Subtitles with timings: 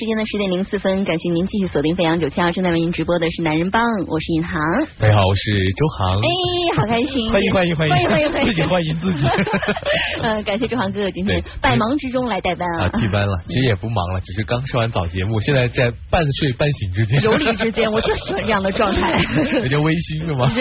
[0.00, 4.58] 时间的十点零四分，感谢您继续锁定飞扬九七二，正在为您直播的是男人帮，我是尹航。
[4.98, 6.16] 大家好，我是周航。
[6.16, 6.28] 哎，
[6.74, 7.30] 好开心！
[7.30, 9.26] 欢迎欢迎欢迎欢迎欢迎欢迎自己欢迎自己。
[10.22, 19.22] 呃， 感谢周航哥哥今天百忙之中来代班啊，啊，替班了， 其实也不忙了，只是刚上完早节目，现在在半睡半醒之间，游离之间，我就喜欢这样的状态。
[19.60, 20.48] 有点微醺是吗？
[20.48, 20.60] 是，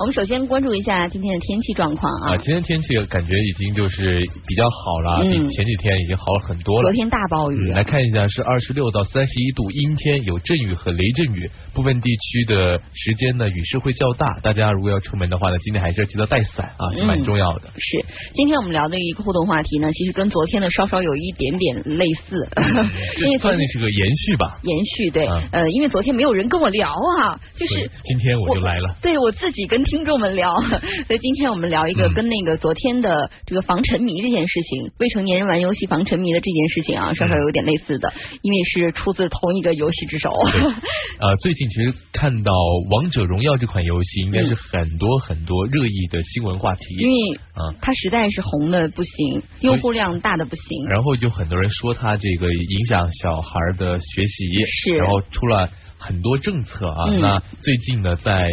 [0.00, 2.36] 我们首先关注一下今天的天气状况啊，啊。
[2.38, 6.96] 今天天气感觉已经就是比较好了，嗯比前几天已经好了很多了昨。
[6.96, 14.26] 天大暴雨嗯，，来看一下，是二十六到三十一度，阴天，有阵雨和雷阵雨，部分地区的时间呢雨势会较大。
[14.42, 17.70] 大家如果要出门的话呢，今天还是要记得带伞啊，是蛮嗯重要的。
[17.78, 18.04] 是，
[18.34, 22.48] 今天我们聊的一个互动话题呢，其实跟昨天的稍稍有一点点类似，
[23.24, 24.58] 因为算是个延续吧。
[24.62, 28.96] 延续对，嗯呃，因为昨天没有人跟我聊啊，就是今天我就来了。
[29.02, 30.54] 对我自己跟听众们聊，
[31.06, 38.12] 所以今天我们聊一个嗯跟那个昨天的这个防沉迷这件事情，未成年人玩游戏防沉迷的这件事情啊，稍稍有点类似的，
[38.44, 40.30] 因为是出自同一个游戏之手。
[40.52, 40.60] 对，
[41.18, 42.52] 呃，最近其实看到
[42.94, 46.94] 《王者荣耀》这款游戏，应该是很多很多热议的新闻话题。
[47.00, 50.84] 因为啊，它实在是红的不行，用户量大的不行。
[50.90, 54.44] 然后就很多人说它这个影响小孩的学习，
[54.84, 57.08] 是然后出了很多政策啊。
[57.08, 58.46] 嗯那最近呢，在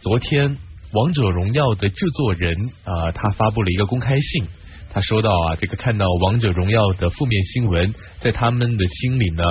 [0.00, 0.56] 昨天，
[0.94, 4.46] 《王者荣耀》的制作人啊、呃他发布了一个公开信。
[4.94, 9.42] 他说到啊，这个看到《王者荣耀》的负面新闻，在他们的心里呢，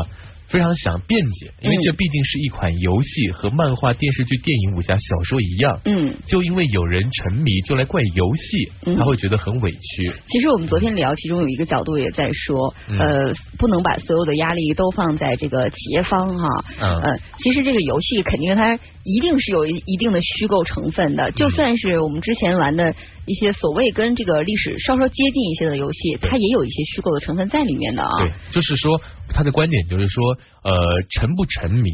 [0.47, 5.81] 非常想辩解，因为嗯这毕竟是一款游戏，和漫画、电视剧、电影、武侠小说一样。
[5.83, 10.13] 嗯，就因为有人沉迷，就来怪游戏，嗯他会觉得很委屈。
[10.27, 16.65] 其实我们昨天聊，其中有一个角度也在说，嗯呃，不能把所有的压力都放在这个企业方哈。
[16.79, 28.09] 嗯呃，其实这个游戏肯定它一定是有一一定的虚构成分的，就算是我们之前玩的一些所谓跟这个历史稍稍接近一些的游戏，它也有一些虚构的成分在里面的啊。
[28.19, 30.73] 对，就是说他的观点就是说，呃，
[31.09, 31.89] 沉不沉迷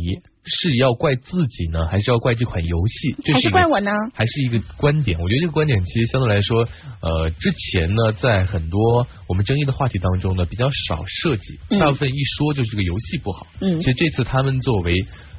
[0.46, 3.16] 是要怪自己呢，还是要怪这款游戏？
[3.24, 3.92] 这还是怪我呢？
[4.14, 6.68] 还是一个观点，我觉得这个观点其实相对来说，
[7.02, 13.46] 呃，之前呢，在很多我们争议的话题当中呢，比较少涉及，嗯大部分一说就是这个游戏不好。
[13.62, 14.96] 嗯其实这次他们作为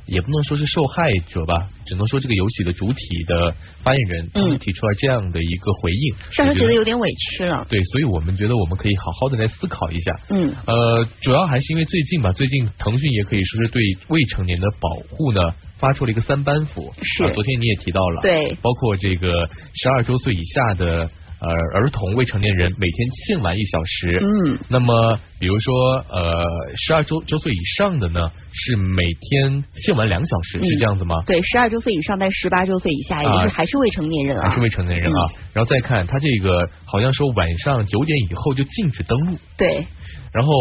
[0.07, 7.67] 也不能说是受害者吧，只能说这个游戏的主体的发言人，他们嗯提出来这样的一个回应，稍稍我觉得有点委屈了。
[7.69, 10.21] 对，所以我们觉得我们可以好好的来思考一下。
[10.31, 16.93] 嗯呃，主要还是因为最近吧，最近腾讯也可以说是对未成年的保护呢，发出了一个三板斧。
[17.03, 24.19] 是啊昨天你也提到了，，对，包括这个十二周岁以下的呃儿童未成年人每天限玩一小时。
[24.21, 26.45] 嗯那么，比如说，呃，
[26.77, 31.17] 十二周周岁以上的呢，是每天限玩两小时，嗯是这样子吗？
[31.27, 34.51] 对，十二周岁以上，但十八周岁以下，也就是还是未成年人啊。
[34.51, 35.33] 还是未成年人啊？
[35.55, 39.39] 然后再看他这个，好像说晚上九点以后就禁止登录。
[39.57, 39.87] 对，
[40.35, 40.53] 然后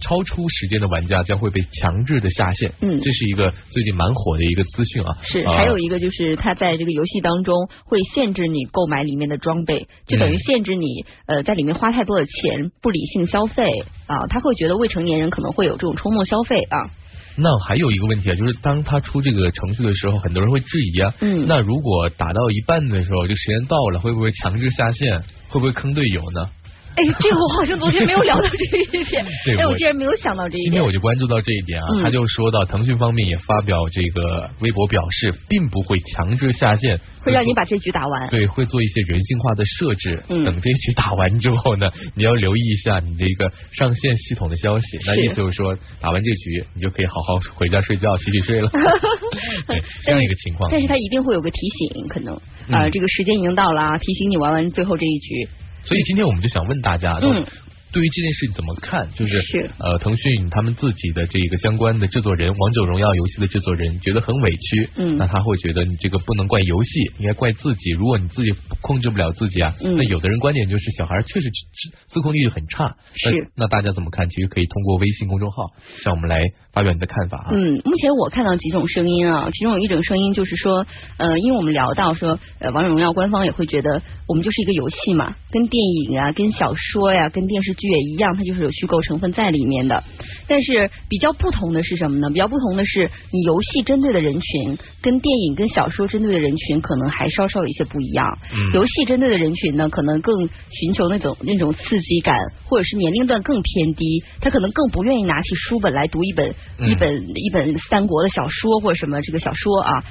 [0.00, 2.72] 超出时间的玩家将会被强制的下线。
[2.80, 5.18] 嗯这是一个最近蛮火的一个资讯啊。
[5.22, 16.90] 是，呃还有一个就是他在这个游戏当中会限制你购买里面的装备，就等于嗯限制你呃在里面花太多的钱，不理性消费啊，他会觉得未成年人可能会有这种冲动消费啊。
[17.34, 21.14] 那还有一个问题啊，就是当他出这个程序的时候，很多人会质疑啊。
[21.20, 25.20] 嗯那如果打到一半的时候，就时间到了，会不会强制下线？
[25.48, 26.50] 会不会坑队友呢？
[26.94, 30.82] 哎，这个我好像昨天没有聊到这一点， 哎，对我我竟然没有想到这一点今天。
[30.84, 38.28] 我就关注到这一点啊，嗯他就说到腾讯方面也发表这个微博表示，并不会强制下线，会让你把这局打完。
[38.28, 40.22] 对，会做一些人性化的设置。
[40.28, 44.98] 嗯等这一局打完之后呢，你要留意一下你这个上线系统的消息。
[45.06, 48.68] 那意思就是说，打完这局，你就可以好好回家睡觉、洗洗睡了。
[49.66, 50.68] 对，这样一个情况。
[50.70, 52.38] 但是他一定会有个提醒，可能
[52.68, 55.48] 嗯啊、这个时间已经到了啊，提醒你玩完最后这一局。
[55.84, 57.44] 所以今天我们就想问大家，嗯。
[57.92, 59.08] 对于这件事情怎么看？
[59.14, 67.90] 就是是呃，腾讯他们自己的这个相关的制作人，《王者荣耀》游戏的制作人觉得很委屈，嗯那他会觉得你这个不能怪游戏，应该怪自己。
[67.90, 74.28] 如果你自己控制不了自己啊，嗯那有的人观点就是小孩确实自自控力很差，是那那大家怎么看？
[74.28, 76.42] 其实可以通过微信公众号向我们来
[76.72, 77.50] 发表你的看法啊。
[77.52, 80.86] 嗯，目前我看到几种声音啊，其中有一种声音就是说，
[81.18, 90.02] 呃，因为我们聊到说，呃，王者荣耀官方也会觉得我们就是一个游戏嘛，跟电影啊、跟小说呀、跟电视剧也一样，它就是有虚构成分在里面的。
[90.46, 92.30] 但是比较不同的是什么呢？
[92.30, 98.38] 比较不同的是，你游戏针对的人群跟电影、跟小说针对的人群可能还稍稍有一些不一样。
[98.54, 110.04] 嗯游戏针对的人群呢，可能更寻求那种那种刺激感，或者是年龄段更偏低，他可能更不愿意拿起书本来读一本、嗯一本一本三国的小说或者什么这个小说啊。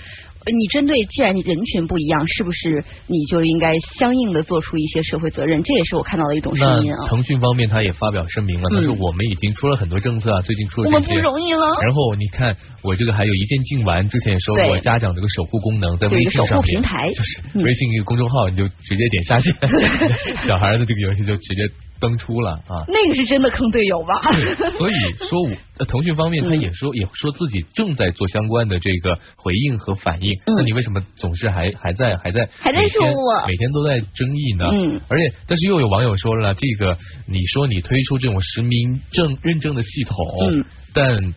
[0.46, 5.62] 你针对既然人群不一样，是不是你就应该相应的做出一些社会责任？
[5.62, 7.08] 这也是我看到的一种声音啊。
[7.08, 11.62] 腾讯方面他也发表声明了，他说我们已经出了很多政策啊，最近出了我们不容易了。
[11.82, 19.54] 然后你看我这个还有一键禁玩，之前也说过家长这个守护功能，在微信上面平台就是微信一个公众号，你就直接点下线，
[20.48, 21.70] 小孩的这个游戏就直接。
[22.01, 24.19] 登出了啊，那个是真的坑队友吧？
[24.77, 24.94] 所以
[25.30, 25.42] 说，
[25.80, 30.33] 我 腾讯方面他也说，也说自己正在做相关的这个回应和反应。
[30.48, 34.65] 那你为什么总是还还在还在还在说我每天都在争议呢？
[34.74, 40.18] 嗯，而且但是又有网友说了，这个你说你推出这种实名证认证的系统，
[40.50, 41.33] 嗯，但。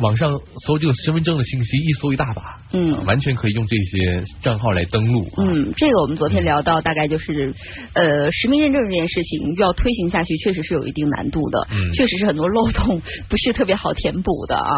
[0.00, 2.42] 网上搜这个身份证的信息一搜一大把，
[2.72, 5.28] 嗯，完全可以用这些账号来登录。
[5.36, 7.52] 嗯，这个我们昨天聊到，大概就是
[7.94, 14.70] 呃实名认证这件事情要推行下去，确实是有一定难度的，嗯，确实是很多漏洞不是特别好填补的啊。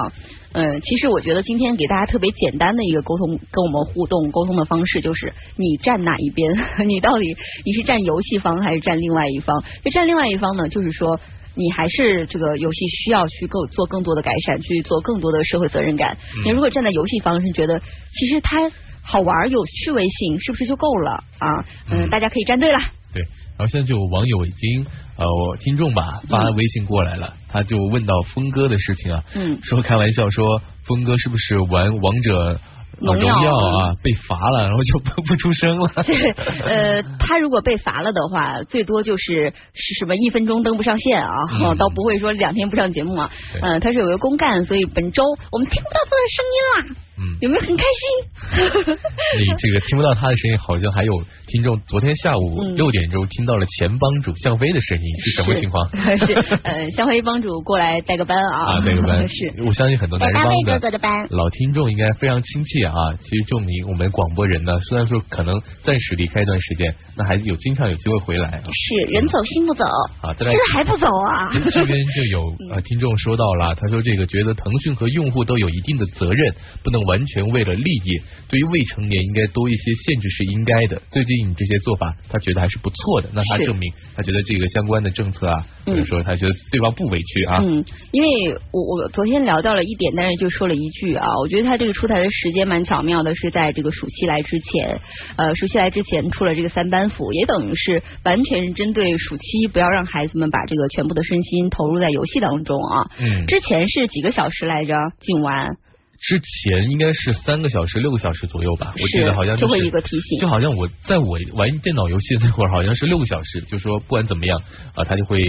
[0.53, 6.51] 嗯，其实我觉得今天给大家特别简单的一个沟通，跟我们互动沟通的方式，就是你站哪一边？
[6.89, 9.63] 你到底你是站游戏方还是站另外一方？
[9.85, 11.21] 就站另外一方呢，就是说。
[11.55, 16.17] 你还是这个游戏需要去够做更多的改善，去做更多的社会责任感。
[16.45, 18.71] 你如果站在游戏方是觉得其实它
[19.03, 21.65] 好玩有趣味性，是不是就够了啊？
[21.91, 22.79] 嗯，大家可以站队了。
[23.13, 23.23] 对，
[23.59, 24.87] 然后现在就有网友已经
[25.17, 25.27] 呃
[25.61, 32.61] 听众吧发微信过来了，他就问到峰哥的事情啊，嗯，说开玩笑说峰哥是不是玩王者？
[33.01, 35.91] 荣耀啊，被罚了，然后就不不出声了。
[36.05, 36.31] 对，
[36.65, 41.31] 呃，他如果被罚了的话，最多就是是什么一分钟登不上线啊，
[41.79, 43.31] 倒不会说两天不上节目啊。
[43.63, 46.97] 嗯，他是有个公干，所以本周我们听不到他的声音啦。
[47.21, 48.97] 嗯，有没有很开心？
[49.39, 51.13] 你这个听不到他的声音，好像还有
[51.49, 55.87] 听众昨天下午六点钟听到了前帮主向飞的声音，是什么情况？
[56.25, 56.33] 是
[56.63, 59.53] 呃，向飞帮主过来带个班啊，啊，带个班是。
[59.67, 62.95] 我相信很多男人帮的班老听众应该非常亲切啊。
[63.21, 68.63] 其实证明我们广播人呢，虽然说可能暂时离开一段时间，那还有经常有机会回来。
[68.73, 69.85] 是人走心不走
[70.23, 71.53] 啊，现在还不走啊？
[71.71, 72.41] 这边就有
[72.73, 77.10] 呃听众说到了，他说这个觉得腾讯和用户都有一定的责任，不能。
[77.11, 81.03] 完全为了利益，对于未成年应该多一些限制是应该的。
[81.11, 83.29] 最近你这些做法，他觉得还是不错的。
[83.35, 87.59] 那他证明，他觉得这个相关的政策啊，或者说他觉得对方不委屈啊。
[87.65, 88.29] 嗯，因为
[88.71, 95.01] 我我昨天聊到了一点，但是就说了一句啊，我觉得他这个出台的时间蛮巧妙的，是在这个暑期来之前。
[95.37, 103.11] 呃，暑期来之前出了这个三班服，也等于是完全是针对暑期，不要让孩子们把这个全部的身心投入在游戏当中啊。
[103.19, 103.47] 嗯。
[103.47, 105.77] 之前是几个小时来着，禁玩。
[106.21, 114.63] 之前应该是三个小时、六个小时左右吧，我记得好像就会一个提醒，就好像我在我玩电脑游戏那会儿，好像是六个小时，就说不管怎么样
[114.95, 115.43] 啊，他就会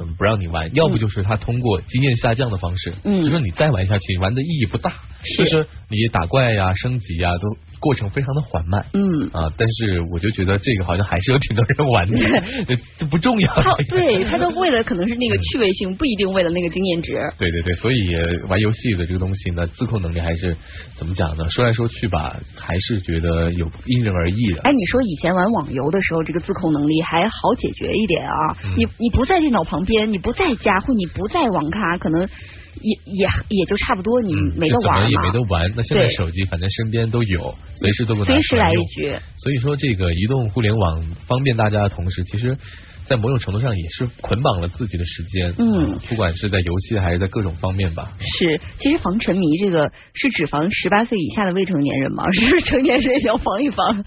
[0.00, 4.94] 嗯不让你玩，要不就是他通过经验下降的方式，嗯，就说你再玩下去玩的意义不大，
[5.36, 7.56] 就是你打怪呀、升级呀都。
[7.82, 9.00] 过程非常的缓慢，嗯
[9.32, 13.50] 啊，但是我就觉得这个好像还是有挺多人玩的， 这不重要。
[13.54, 17.18] 他对 他都为了可能是那个趣味性，不一定为了那个经验值。
[17.38, 17.96] 对对对，所以
[18.50, 20.54] 玩游戏的这个东西呢，自控能力还是
[20.94, 21.48] 怎么讲呢？
[21.48, 24.60] 说来说去吧，还是觉得有因人而异的。
[24.60, 28.58] 哎，你说以前玩网游的时候，这个自控能力还好解决一点啊？
[28.76, 32.28] 你你不在电脑旁边，你不在家或你不在网咖，可能。
[32.80, 35.72] 也也也就差不多，你没得玩也没得玩。
[35.76, 39.14] 那现在手机反正身边都有，随时都能随时来一局。
[39.36, 42.56] 所以说，这个移动互联网方便大家的同时，其实。
[43.10, 48.12] 在某种程度上也是捆绑了自己的时间，嗯，不管是在游戏还是在各种方面吧。
[48.38, 52.22] 是，其实防沉迷这个是只防十八岁以下的未成年人吗？
[52.30, 54.04] 是不是成年人也要防一防？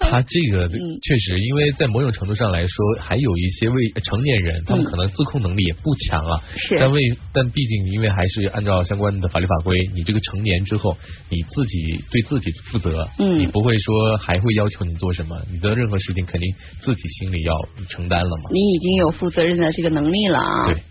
[0.00, 6.42] 他这个确实，因为在某种程度上来说，还有一些未成年人，他们可能自控能力也不强啊。
[6.56, 7.00] 是，但为
[7.32, 10.96] 但毕竟因为还是按照相关的法律法规，你这个成年之后，
[11.30, 17.54] 你自己对自己负责，嗯，你不会说还会要求你做什么，你的任何事情肯定自己心里要
[17.88, 18.31] 承担了。
[18.50, 20.66] 你已经有负责任的这个能力了啊！
[20.66, 20.82] 对，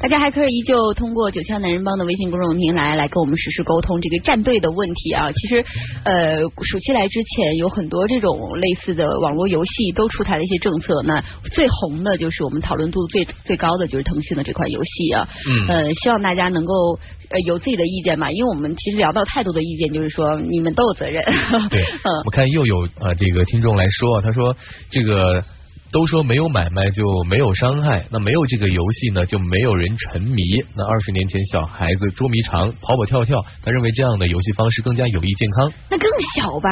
[0.00, 5.30] 大家还可以依旧通过九霄男人帮的微信公众平台来跟我们实时沟通这个站队的问题啊。
[5.32, 5.64] 其实，
[6.04, 15.28] 呃，暑期来之前有很多这种类似的网络游戏都出台了一些政策，那最红的就是我们讨论度最最高的就是腾讯的这款游戏啊。
[15.48, 15.66] 嗯。
[15.68, 16.74] 呃，希望大家能够
[17.30, 21.24] 呃有自己的意见吧，因为我们其实聊到太多的意见，就是说你们都有责任。
[21.70, 21.82] 对。
[21.82, 22.22] 嗯。
[22.26, 24.54] 我看又有呃这个听众来说，他说
[24.90, 25.42] 这个。
[25.92, 30.42] 都说没有买卖就没有伤害，那没有这个游戏呢，就没有人沉迷。
[30.74, 35.70] 那二十年前小孩子捉迷藏、跑跑跳跳，他认为这样的游戏方式更加有益健康。
[35.90, 36.70] 那更小吧，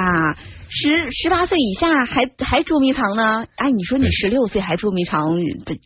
[0.73, 3.45] 十十八岁以下还还捉迷藏呢？
[3.57, 5.29] 哎，你说你十六岁还捉迷藏，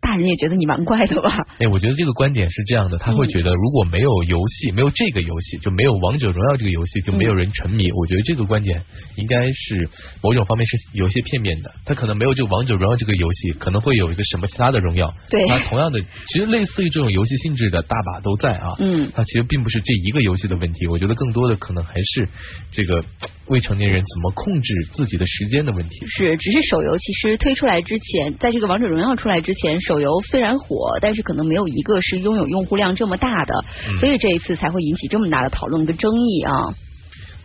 [0.01, 1.47] 大人也觉得你蛮怪的吧？
[1.61, 7.91] 哎，我觉得这个观点是这样的，他会觉得如果没有游戏，没有这个游戏，就没有王者荣耀这个游戏，就没有人沉迷。
[7.93, 8.83] 我觉得这个观点
[9.17, 9.91] 应该是
[10.23, 13.29] 某种方面是有些片面的，他可能没有就王者荣耀这个游。
[13.35, 22.29] 戏可能会有一个什么其他的荣耀，对，那同样的，其实类似于这种游戏性质的大把都在啊，嗯，它其实并不是这一个游戏的问题，我觉得更多的可能还是
[22.71, 23.05] 这个
[23.49, 26.07] 未成年人怎么控制自己的时间的问题。
[26.09, 33.65] 是，只是手游其实推出来之前，在这个王者荣耀出来之前，手游虽然火，但是可能没有一个是拥有用户量这么大的，
[34.01, 36.75] 所以这一次才会引起这么大的讨论跟争议啊。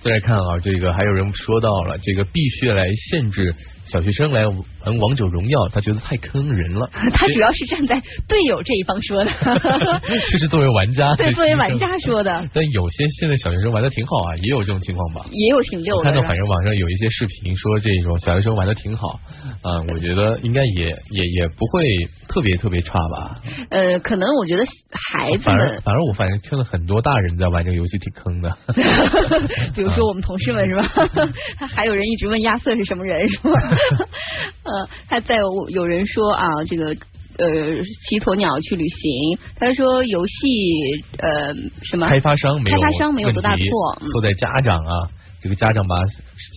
[0.02, 3.54] 再来看啊，这个还有人说到了，这个必须来限制。
[3.92, 6.90] 小学生来玩王者荣耀，他觉得太坑人了。
[7.14, 9.32] 他主要是站在队友这一方说的，
[10.30, 12.32] 这是作为玩家对作为玩家说的。
[12.54, 15.26] 但有些现在小学生玩的挺好啊，也有这种情况吧？
[15.32, 15.98] 也有挺溜。
[15.98, 19.20] 的看到反正网上有一些视频说这种小学生玩的挺好，
[19.64, 21.84] 嗯，我觉得应该也也也不会
[22.28, 23.40] 特别特别差吧。
[23.70, 28.56] 呃，可能我觉得孩子们，反正我反正听了很多大人在玩这个游戏挺坑的。
[29.76, 30.84] 比如说我们同事们是吧？
[31.76, 33.52] 还有人一直问亚瑟是什么人是吧？
[34.64, 36.88] 呃，还在有有人说啊，这个
[37.38, 37.48] 呃
[38.08, 40.34] 骑鸵鸟去旅行，他说游戏
[41.18, 44.94] 呃什么开发商没有开发商没有多大错，错在家长啊，
[45.42, 45.96] 这个家长把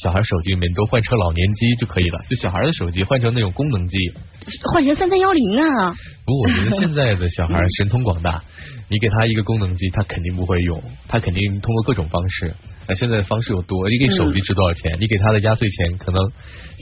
[0.03, 3.97] 小孩手机里面都换成老年机就可以了，就小孩的手机换成那种功能机，
[4.73, 5.95] 换成三三幺零啊。
[6.25, 8.43] 不过我觉得现在的小孩神通广大，
[8.89, 12.55] 你给他一个功能机，他肯定不会用，他肯定通过各种方式。
[12.89, 13.89] 那现在的方式有多？
[13.89, 14.97] 你给手机值多少钱？
[15.01, 16.21] 你给他的压岁钱可能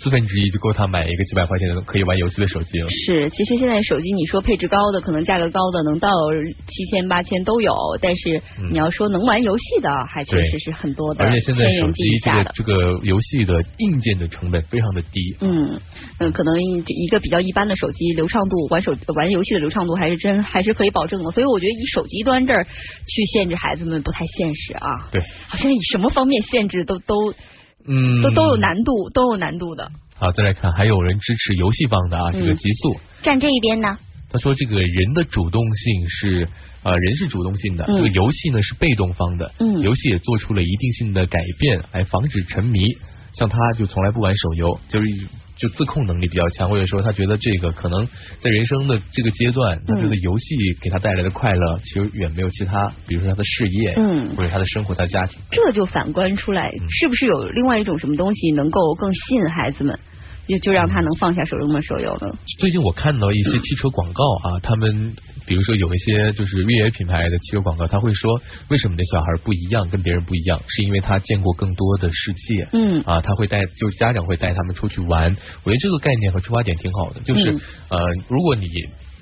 [0.03, 2.89] 四分之一就够他买一个几百块钱的可以玩游戏的手机了。
[2.89, 6.11] 是，其实现在手机你说配置高的，可能价格高的能到
[6.69, 8.41] 七千八千都有，但是
[8.73, 11.25] 你要说能玩游戏的，还确实是很多的。
[11.25, 15.37] 而且现在手机这个这个游戏的硬件的成本非常的低。
[15.41, 15.79] 嗯
[16.19, 21.31] 嗯，可能一个比较一般的手机流畅度玩手玩游戏的流畅度还是真还是可以保证的。
[21.33, 25.11] 所以我觉得以手机端这儿去限制孩子们不太现实啊。
[25.13, 25.79] 对，好像以。
[25.91, 27.35] 什么方面限制都都
[27.93, 29.91] 嗯都都有难度，都有难度的。
[30.17, 33.99] 好，再来看，还有人支持游戏方的啊，这个极速站这一边呢。
[34.31, 36.49] 他说，这个人的主动性是
[36.85, 39.51] 呃人是主动性的，这个游戏呢是被动方的。
[39.59, 42.81] 嗯，游戏也做出了一定性的改变来防止沉迷。
[43.33, 45.07] 像他就从来不玩手游，就是。
[45.61, 55.39] 就自控能力比较强，或者说他觉得这个可能在人生的这个阶段，他觉得游戏给他带来的快乐，其实远没有其他，比如说他的事业，嗯，或者他的生活、他的家庭。
[55.51, 59.99] 这就反观出来，是不是有另外一种什么东西能够更吸引孩子们？
[60.51, 62.37] 就就让他能放下手中的手游呢？
[62.59, 65.15] 最近我看到一些汽车广告啊，他们
[65.47, 72.69] 比如说有一些就是越野品牌的汽车广告，他会说为什么你的小孩不一样，跟别人不一样，是因为他见过更多的世界。
[72.73, 75.37] 嗯啊，他会带，就是家长会带他们出去玩。
[75.63, 77.57] 我觉得这个概念和出发点挺好的，就是
[77.89, 78.67] 呃，如果你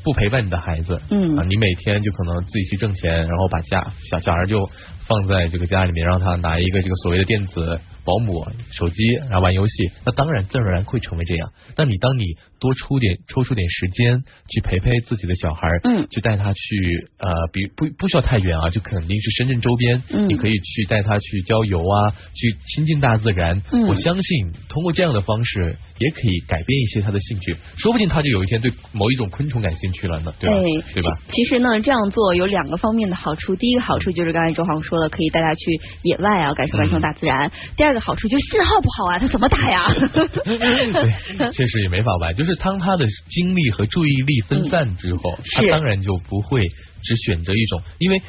[0.04, 4.68] 不陪伴你的孩子，嗯啊，你每天就可能自己去挣钱，然后把家小小孩就
[5.06, 7.78] 放在这个家里面，让他拿一个这个所谓的电子。
[8.08, 11.52] 保姆手机，然后玩游戏，那当然自然而然会成为这样。
[11.76, 23.62] 但你当你多出点抽出点时间去陪陪自己的小孩，嗯，去带他去呃，比不不需要太远啊，就肯定是深圳周边，嗯，你可以去带他去郊游啊，去亲近大自然。
[23.72, 30.56] 嗯，我相信通过这样的方式也可以改变一些他的兴趣，说不定他就有一天对某一种昆虫感兴趣了呢，对吧？
[30.94, 31.18] 对吧？
[31.30, 33.54] 其实呢，这样做有两个方面的好处。
[33.54, 37.52] 第一个好处就是刚才周航说的，可以带他去野外啊，感受感受大自然。
[37.76, 37.98] 第二个。
[38.08, 39.84] 好处就是信号不好啊，他怎么打呀？
[39.92, 42.32] 对，确实也没法玩。
[42.38, 46.66] 就是当他的精力和注意力分散之后，他当然就不会
[47.02, 48.20] 只选择一种，因为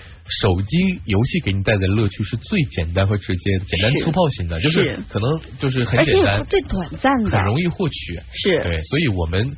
[0.41, 8.19] 手机游戏给你带来的乐趣是最简单和直接、简单粗暴型的，就是可能就是很简单、最短暂的、很容易获取。
[8.33, 8.61] 是。
[8.61, 9.55] 对，所以我们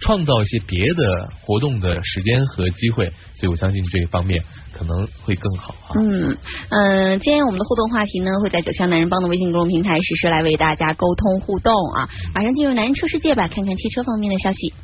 [0.00, 4.42] 创造一些别的活动的时间和机会，所以我相信这一方面。
[4.76, 5.94] 可能会更好啊。
[5.94, 6.36] 嗯
[6.68, 12.08] 嗯，今天我们的互动话题呢，会在九强男人帮的微信公众平台实时来为大家沟通互动啊。
[12.34, 14.74] 马上进入男人车世界吧，看看汽车方面的消息。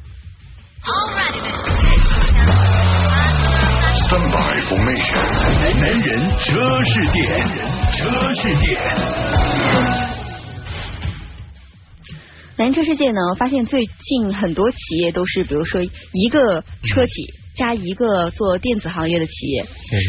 [4.07, 7.27] Standby formation，男人车世界，
[7.91, 8.79] 车世界。
[12.61, 17.40] 南车世界呢，发现最近很多企业都是，比如说一个车企。
[17.61, 19.67] 加一个做电子行业的企业，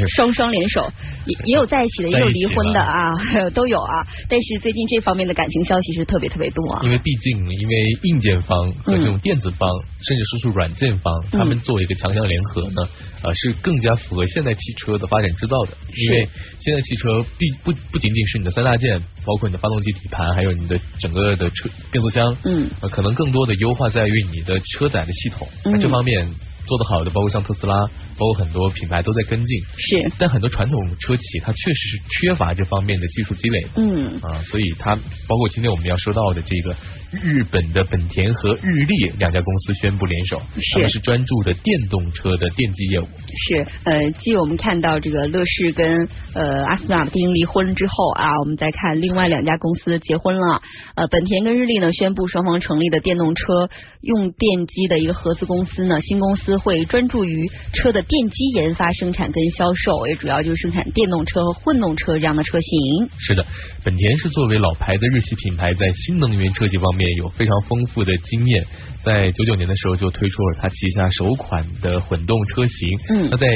[0.08, 0.90] 双双联手，
[1.26, 3.12] 也也有在一起的，也有离婚的啊，
[3.54, 4.08] 都有啊。
[4.30, 6.80] 但是最近这方面的感情消息是特别特别多啊。
[6.82, 9.70] 因为毕竟，因为硬件方和这种电子方，
[10.08, 12.88] 甚至说是软件方，他们做一个强强联合呢，
[13.22, 15.76] 呃，是更加符合现代汽车的发展之道的。
[15.94, 16.30] 因为
[16.62, 25.46] 现在汽车必不不仅仅是你的三大件，包括你的发动机、底盘，还有你的整个的车变速箱，嗯，呃，可能更多的优化在于你的车载的系统，
[25.82, 26.26] 这方面。
[26.66, 27.86] 做得好的，包括像特斯拉，
[28.18, 29.60] 包括很多品牌都在跟进。
[29.78, 33.68] 是，但很多传统车企它确实是缺乏这方面的技术积累。
[33.78, 34.96] 嗯啊，所以它
[35.28, 36.76] 包括今天我们要说到的这个。
[37.12, 40.42] 日本的本田和日立两家公司宣布联手，
[40.74, 43.08] 他们是专注的电动车的电机业务。
[43.48, 50.62] 是，呃，继我们看到这个乐视跟呃阿斯顿马丁离婚之后啊，我们再看另外两家公司结婚了。
[50.96, 63.10] 呃，本田跟日立呢宣布双方成立的电动车用电机的一个合资公司呢，新公司会专注于车的电机研发、生产跟销售，也主要就是生产电动车和混动车这样的车型。
[63.20, 63.46] 是的，
[63.84, 67.01] 本田是作为老牌的日系品牌，在新能源车企方面。
[67.02, 68.64] 也有非常丰富的经验，
[69.02, 72.90] 在九九年的时候就推出了它旗下首款的混动车型。
[73.10, 73.48] 嗯，那在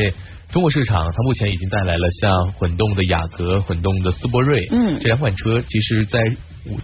[0.51, 4.67] 中国市场，它目前已经带来了像混动的雅阁、混动的思铂睿。
[4.71, 6.19] 嗯，这两款车，其实，在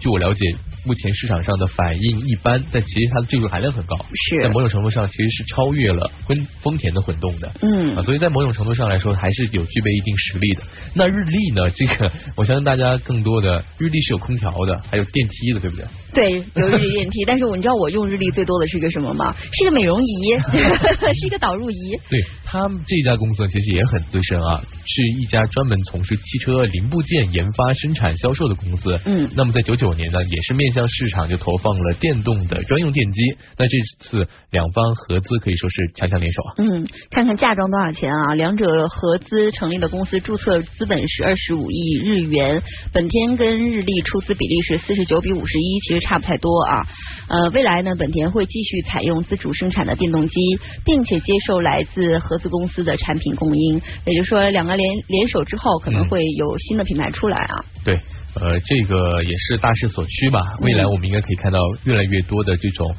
[0.00, 0.44] 据我了解。
[0.84, 10.62] 目前市场上的反应一般，但其实它的技术含量很高，是在某种程度上其实是超越了丰丰田的混动的，嗯啊，所以在某种程度上来说还是有具备一定实力的。
[10.92, 11.70] 那日立呢？
[11.70, 15.86] 这个我相信大家更多的日立是有空调的，还有电梯的，对不对？
[16.12, 17.24] 对，有日立电梯。
[17.24, 19.36] 但是我你知道我用日立最多的是一个什么吗？
[19.52, 20.34] 是一个美容仪，
[21.14, 21.96] 是一个导入仪。
[22.10, 28.98] 对他们这家公司其实也很资深啊，是一家专门从事汽车零部件研发、生产、销售的公司。
[29.06, 30.72] 嗯，那么在九九九年呢，也是面。
[30.72, 36.50] 向市场就投放了电动的专用电机，那这次两方合资可以说是强强联手啊。
[36.56, 38.34] 嗯，看看嫁妆多少钱啊？
[38.34, 46.86] 两者合资成立的公司注册资本是二十五亿日元，本田跟日立出资比例是四十九比五十一，其实差不太多啊。
[47.28, 50.40] 呃，未来呢，本田会继续采用自主生产的电动机，
[50.86, 57.64] 并且接受来自合资公司的产品供应，也就是说，两个联联手之后，可能会有新的品牌出来啊。
[57.84, 58.00] 对。
[58.34, 60.40] 呃，这个也是大势所趋吧。
[60.60, 62.90] 未来我们应该可以看到越来越多的这种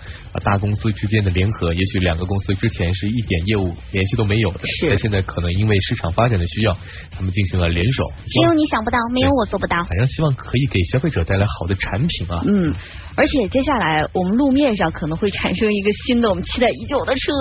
[0.44, 1.74] 大公司之间的联合。
[1.74, 6.78] 也许两个公司之前是一点业务联系都没有的，但现在可能因为市场发展的需要，
[7.10, 8.04] 他们进行了联手。
[8.28, 9.78] 只有你想不到，没有我做不到。
[9.90, 12.44] 反正希望可以给消费者带来好的产品啊。
[12.48, 12.72] 嗯，
[13.16, 17.32] 而且接下来我们路面上可能会产生一个新的我们期待已久的车，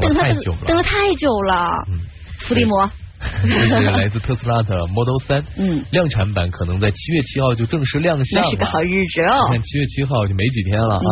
[0.00, 1.86] 等了太久了，等了太久了。
[1.92, 2.00] 嗯，
[2.40, 2.90] 伏地魔。
[3.42, 9.48] 这是来自特斯拉的 Model 三，嗯，量产版可能在七月七号就正式亮相，那是个好日子哦。
[9.50, 11.02] 你看七月七号就没几天了啊，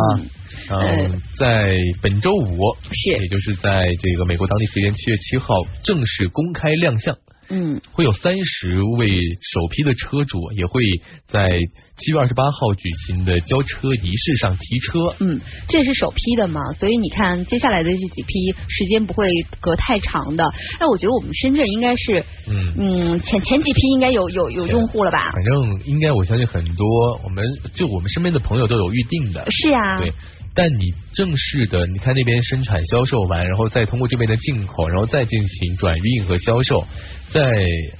[0.69, 2.57] 嗯，在本周五
[2.91, 7.15] 是，也就是在这个美国当地时间七月七号正式公开亮相。
[7.49, 9.07] 嗯，会有三十位
[9.41, 10.83] 首批的车主也会
[11.27, 11.59] 在
[11.97, 15.15] 七月二十八号举行的交车仪式上提车。
[15.19, 19.29] 嗯，这也是首批的嘛，所以你看接下来的这几批时间不会
[19.59, 20.43] 隔太长的。
[20.79, 25.31] 那我觉得我们深圳应该是，嗯嗯，前前几批应该有有有用户了吧？
[25.31, 29.45] 反正应该我相信很多，我们就我们身边的朋友都有预定的。
[29.51, 29.99] 是呀。
[29.99, 30.11] 对。
[30.57, 36.87] 但你正式的，你看那边生产销售完，然后再通过这边的进口，然后再进行转运和销售。
[37.31, 37.41] 在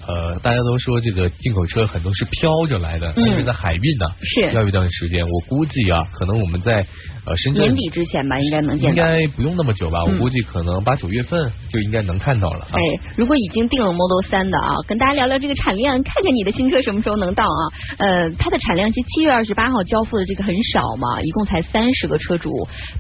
[0.07, 5.25] 呃，大家都说这个进口车很多是飘着来的，但是在海运呢，是要一段时间。
[5.25, 6.85] 我估计啊，可能我们在
[7.25, 8.89] 呃深圳年底之前吧，应该能见到。
[8.89, 10.05] 应该不用那么久吧？
[10.05, 12.67] 我估计可能八九月份就应该能看到了。
[12.71, 12.79] 哎，
[13.17, 17.61] 如果已经定了 Model 三的啊，跟大家聊聊这个产量，看看你的新车什么时候能到啊？
[17.97, 22.51] 呃，它的产量其实七月二十八号交付的这个很少嘛，一共才三十个车主。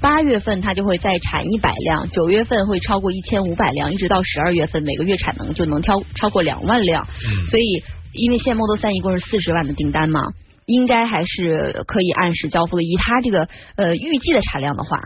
[0.01, 6.01] 八月份它就会再产一百辆，九月份会超过一千五百辆，一直到十二月份每个月产能就能挑。
[6.15, 7.07] 超过两万辆，
[7.51, 10.21] 所以因为现 Model 三一共是四十万的订单嘛，
[10.65, 12.83] 应该还是可以按时交付的。
[12.83, 14.99] 以它这个呃预计的产量的话，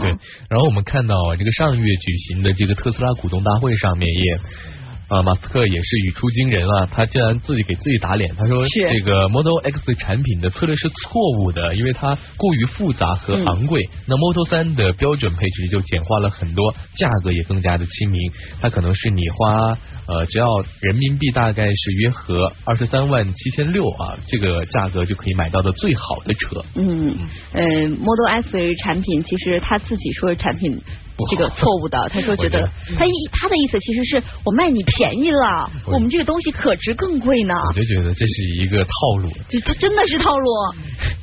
[0.00, 0.08] 对。
[0.50, 4.40] 然后我们看到这个上月举行的这个特斯拉股东大会上面也。
[5.06, 6.88] 啊，马斯克也是语出惊人啊！
[6.90, 13.88] 他竟然自己给自己打脸，他说这个 Model X 产品的策略是错误的，因为它过于复杂和昂贵。
[14.06, 18.18] 那 Model 三的标准配置就简化了很多，价格也更加的亲民。
[18.62, 19.76] 它可能是你花
[20.08, 20.48] 呃只要
[20.80, 26.64] 人民币大概是约合二十三万七千六啊，这个价格就可以买到的最好的车。
[26.76, 27.14] 嗯，
[27.52, 30.80] 呃，Model S 产品其实他自己说产品。
[31.30, 37.54] 这个错误的，他说觉得他意他的意思其实是我卖你便宜了，我们这个东西可值更贵呢。
[37.68, 40.50] 我就觉得这是一个套路，这这真的是套路。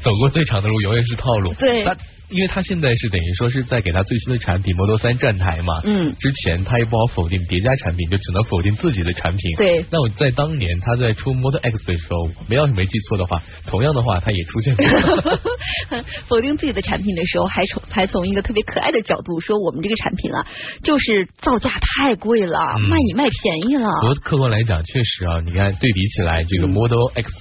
[0.01, 1.53] 走过最长的路永远是套路。
[1.55, 1.85] 对。
[2.31, 5.81] 因为他现在是等于说是在给他最新的产品 Model 3站台嘛。
[5.83, 9.55] 嗯之前他也不好否定别家产品，就只能否定自己的产品。
[9.57, 14.85] 对那我在当年他在出 Model X 的时候，没要是没记错的话，同样的话他也出现过。
[16.27, 20.45] 否定自己的产品的时候，还从还从一个特别可爱的角度说，我们这个产品啊，
[20.83, 23.89] 就是造价太贵了，嗯卖你卖便宜了。
[24.01, 27.31] 不过客观来讲，确实啊，你看对比起来，这个嗯 Model X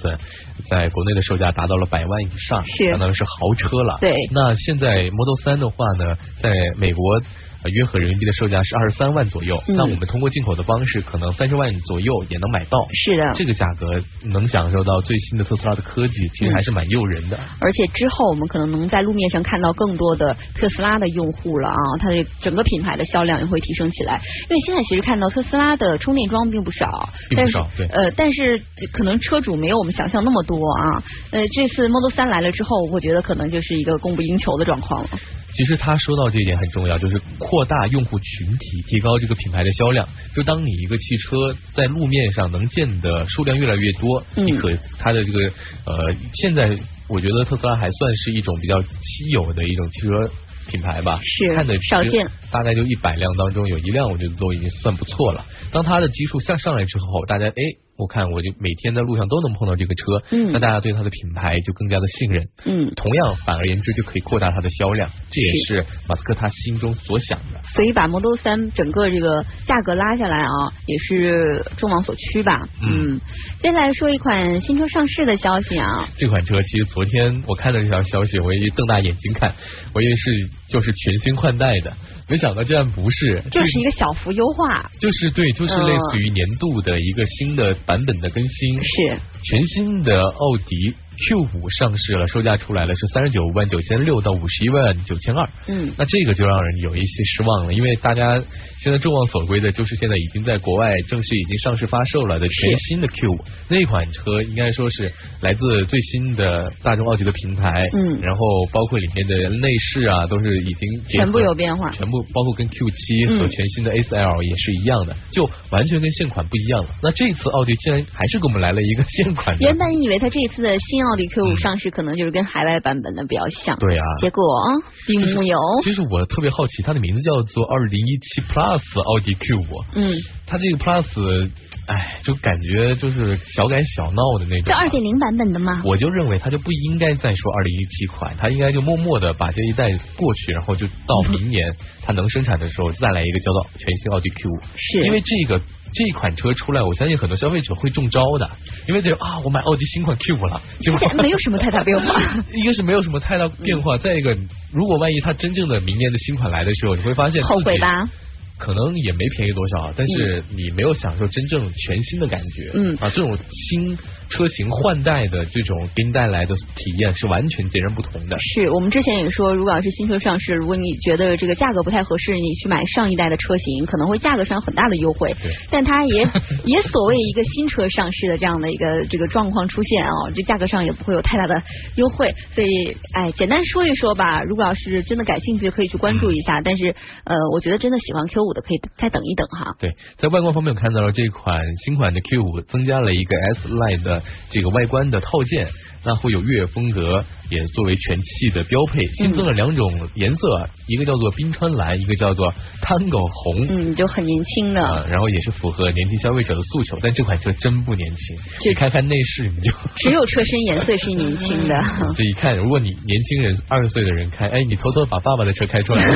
[0.69, 3.97] 在国内的售价达到了百万以上，相当于是豪车了。
[4.01, 7.21] 对那现在 Model 三的话呢，在美国。
[7.63, 12.77] 呃约合人民币的售价是二十三万左右，嗯那我们通过进口的方式，可能三十万左右也能买到。
[12.93, 17.39] 是的，这个价格能享受到最新的特斯拉的科技，其实还是蛮诱人的。
[17.59, 24.21] 而且之后我们可能能在路面上看到更多的特斯拉的用户了啊，它的整个品牌的销量也会提升起来。
[24.49, 31.03] 因为现在其实看到特斯拉的充电桩并不少，并不少对呃，但是可能车主没有我们想象那么多啊。
[31.31, 35.09] 呃，这次 Model 三来了之后，我觉得可能就是一个供不应求的状况了。
[35.53, 40.07] 其实他说到这一点很重要，就是扩大用户群体，提高这个品牌的销量。
[40.35, 45.39] 就当你一个汽车在路面上能见的数量越来越多，嗯你可它的这个
[45.85, 50.31] 呃，现在我觉得特斯拉还算是一种比较稀有的一种汽车
[50.69, 55.45] 品牌吧，是看的少见，大概就一百辆当中有一辆，我觉得都已经算不错了。
[55.71, 57.53] 当它的基数向上来之后，大家哎。
[58.01, 67.61] 我看我就每天在路上都能碰到这个车，嗯那大家对它的品牌就更加的信任，嗯，同样，反而言之就可以扩大它的销量，这也是马斯克他心中所想的。
[67.75, 70.49] 所以把 Model 三整个这个价格拉下来啊，
[70.87, 72.67] 也是众望所趋吧。
[72.81, 73.21] 嗯嗯，
[73.59, 75.87] 接下来说一款新车上市的消息啊，
[76.17, 79.53] 这款车其实昨天我看到这条消息，我也瞪大眼睛看，
[79.93, 81.93] 我以为是就是全新换代的，
[82.29, 89.19] 没想到竟然不是，就是一个小幅优化，就是对，就是类似于年度的一个新的版本的更新，是。
[89.43, 90.95] 全新的奥迪
[91.27, 95.47] Q 五上市了，售价出来了是三十九万九千六到五十一万九千二。
[95.67, 98.41] 嗯那这个就让人有一些失望了，因为大家
[98.79, 103.37] 现在众望所归的就是现在已经在国外正式已经上市发售了的全新的 Q 五
[103.69, 116.89] 那款车，应该说是来自最新的大众奥迪的平台，嗯然后包括里面的内饰啊，都是已经全部有变化全部包括跟 Q 七和嗯全新的 A 四 L 也是一样的，就完全跟现款不一样了。
[117.03, 124.65] 那这次奥迪竟然还是给我们来了一个现款的，原本以为它这次的新奥迪 Q 五嗯上市可能就是跟海外版本的比较像，对啊，结果啊
[125.07, 125.57] 并没有。
[125.83, 130.13] 其实我特别好奇，它的名字叫做二零一七 Plus 奥迪 Q 五，嗯，
[130.45, 131.49] 它这个 Plus，
[131.87, 134.63] 哎，就感觉就是小改小闹的那种。
[134.65, 135.81] 就二点零版本的吗？
[135.83, 144.59] 我就认为它就不应该再说二零一七款，它应该就默默的把这一代过去，然后就到明年它能生产的时候再来一个叫做全新奥迪 Q 五。
[144.75, 145.61] 是因为这个
[145.93, 148.49] 这一款车出来，我相信很多消费者会中招的，
[148.87, 152.19] 因为这啊，我买奥迪新款 Q 五了，结果 没有什么太大变化。
[152.53, 154.37] 一个是没有什么太大变化，再一个，
[154.71, 158.09] 如果万一它真正的明年的新款来的时候，你会发现后悔吧？
[158.57, 162.71] 可能也没便宜多少，但是你没有享受真正全新的感觉。
[162.75, 163.97] 嗯啊，这种新
[164.31, 168.37] 车型换代的这种给你带来的体验是完全截然不同的。
[168.39, 175.51] 是我们之前也说，如果要是新车上市，如果你觉得这个价格不太合适，你去买上一代的车型，可能会价格上有很大的优惠对。
[175.69, 176.27] 但它也
[176.65, 181.61] 也所谓一个新车上市的这样的一个这个状况出现啊、这价格上也不会有太大的
[181.95, 182.33] 优惠。
[182.55, 184.41] 所以，哎，简单说一说吧。
[184.43, 186.61] 如果要是真的感兴趣，可以去关注一下。
[186.61, 189.75] 但是，呃，我觉得真的喜欢 Q 五的，可以再等一等哈。
[189.79, 195.69] 对，在外观方面，我看到了这款新款的 Q 五增加了一个 S Line 的这个外观的套件，
[196.03, 199.05] 那会有越野风格，也作为全系的标配。
[199.15, 203.67] 新增了两种颜色，一个叫做冰川蓝，一个叫做 Tango 红。
[203.69, 204.81] 嗯，就很年轻的。
[204.81, 208.37] 啊，然后也是符合年轻消费者的诉求，但这款车真不年轻。
[208.61, 211.79] 这你看看内饰，你就只有车身颜色是年轻的。
[212.15, 216.15] 这一看，如果你年轻人二十岁的人开，哎，你偷偷把爸爸的车开出来了。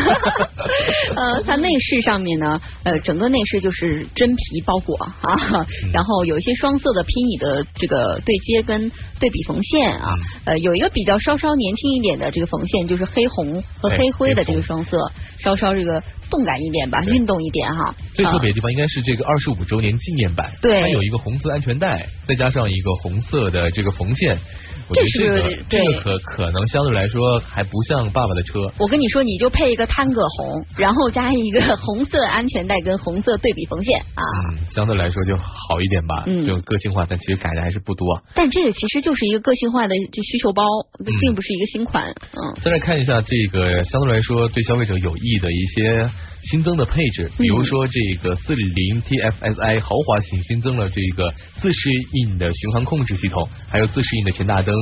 [1.16, 17.96] 呃，它内饰上面呢，呃，整个内饰就是真皮包裹 啊，嗯然后有一些双色的拼椅的这个对接跟对比缝线啊，嗯呃，有一个比较稍稍年轻一点的这个缝线，就是黑红和哎黑灰的这个双色，稍稍这个动感一点吧，运动一点哈。
[18.14, 24.38] 最特别啊的地方应该是这个二十五周年纪念版，对它有一个红色安全带，再加上一个红色的这个缝线。
[24.88, 34.24] 我觉得这这个是这个可可能相对来说还不像爸爸的车，我跟你说，你就配一个探戈红，然后加一个红色安全带跟红色对比缝线啊。
[34.50, 38.22] 嗯，相对来说就好一点吧，嗯这种个性化，但其实改的还是不多。
[38.36, 40.64] 但这个其实就是一个个性化的就需求包，
[41.00, 42.12] 嗯并不是一个新款。
[42.12, 46.10] 嗯，再来看一下这个相对来说对消费者有益的一些
[46.42, 54.74] 新增的配置，比如说这个四零 TFSI 豪华型新增了这个自适应的巡航控制系统，还有自适应的前大灯、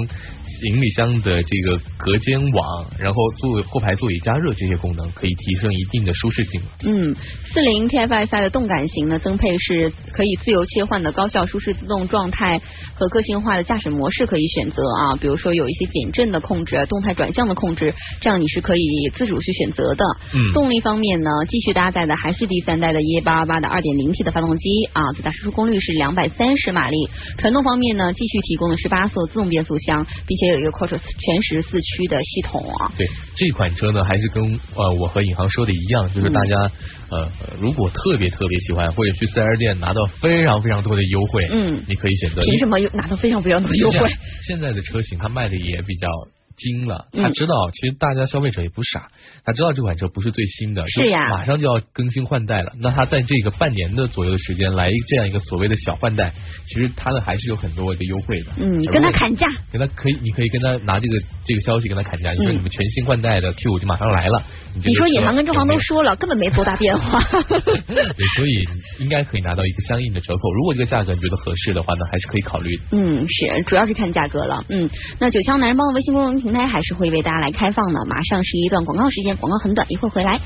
[0.60, 6.62] 行李箱的这个隔间网，然后座后排座椅加热这些功能，可以提升一定的舒适性。
[6.86, 12.62] 嗯，四零 TFSI 的动感型呢，增配是可以自由切换的高效舒适自动状态
[12.96, 20.06] 和个性化的驾驶模式可以选择啊，比如说有一些减震的控制、动态转向的控制，这样你是可以自主去选择的。
[20.34, 26.98] 嗯动力方面呢，继续搭载的还是第三代的 EA 八八八的二点零 T 的发动机啊，最大输出功率是两百三十马力。
[27.38, 32.92] 传动方面呢，继续提供的是八速自动变速箱，并且有一个 Quattro 全时四驱的系统啊。
[32.98, 36.72] 对这款车呢，还是跟呃我和尹航说的一样，就是大家、
[37.10, 37.30] 呃
[37.60, 42.42] 如果特别特别喜欢，或者去四 S 店拿到非常非常多的优惠，嗯你可以选择。
[42.42, 44.10] 凭什么有拿到非常非常多的优惠？
[44.48, 46.08] 现在的车型它卖的也比较
[46.58, 49.10] 精了，嗯他知道其实大家消费者也不傻，
[49.46, 52.74] 他知道这款车不是最新的，是呀就马上就要更新换代了。
[52.80, 56.34] 那他在这个半年的左右的时间来这样一个所谓的小换代，
[56.66, 58.52] 其实他的还是有很多的优惠的。
[58.58, 59.48] 嗯，跟他砍价。
[59.72, 62.32] 跟他可以，你可以跟他拿这个这个消息跟他砍价。
[62.32, 64.44] 你说嗯你们全新换代的 Q 五就马上来了，
[64.76, 67.20] 你你说车尹航跟中航都说了，根本没多大变化。
[67.88, 68.68] 对，所以
[69.00, 70.52] 应该可以拿到一个相应的折扣。
[70.54, 72.84] 如果这个价格你觉得合适的话呢，还是可以考虑的。
[72.92, 74.64] 嗯，是，主要是看价格了。
[74.70, 74.90] 嗯，
[75.20, 78.06] 那九霄男人帮的微信公众平台还是会为大家来开放的。
[78.06, 80.38] 马上是一段广告时间，广告很短，一会儿回来。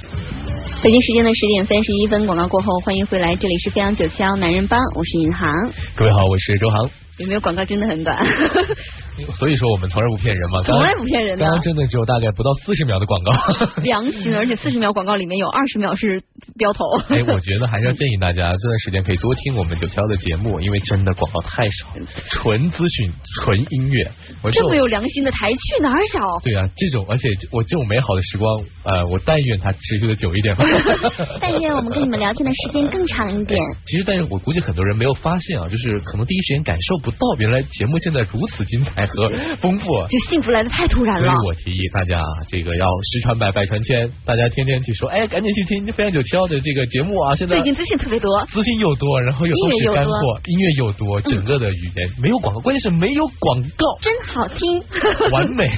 [0.83, 5.51] 北京时间的十点三十一分，广告过后，欢迎回来，这里是飞扬九七幺男人帮，我是尹航。
[5.95, 6.87] 各位好，我是周航。
[7.17, 8.23] 有没有广告真的很短？
[9.37, 13.31] 所以说我们从来不骗人嘛，从来不骗人的刚刚真的只有大概不到四十秒的广告。
[13.83, 16.21] 良心，而且四十秒广告里面有二十秒是
[16.57, 16.83] 标头。
[17.09, 21.87] 哎，我觉得还是要建议大家这段时间可以多听我们九霄的节目，因为真的广告太少，
[22.31, 23.11] 纯资讯、
[23.43, 24.11] 纯音乐。
[24.43, 26.39] 我这么有良心的台去哪儿找？
[26.43, 30.63] 对啊，这种而且我这种美好的时光，呃，我但愿它持续的久一点吧。
[31.41, 33.59] 但愿我们跟你们聊天的时间更长一点。
[33.87, 39.85] 其实，但是我估计很多人没有发现啊，就是可能第一时间感受不到，原来节目现在如此精彩和丰富。
[40.09, 41.33] 就幸福来的太突然了。
[41.33, 47.35] 所以我提议大家啊，这个要十传百，百传千，大家天天去说，哎，赶紧去听飞扬九七幺的这个节目啊！
[47.35, 54.83] 现在最近资讯特别多，资讯又多，然后又音乐又干货，音乐又多，整个的语言没有广告，关键是没有广告，真好听，
[55.31, 55.69] 完美。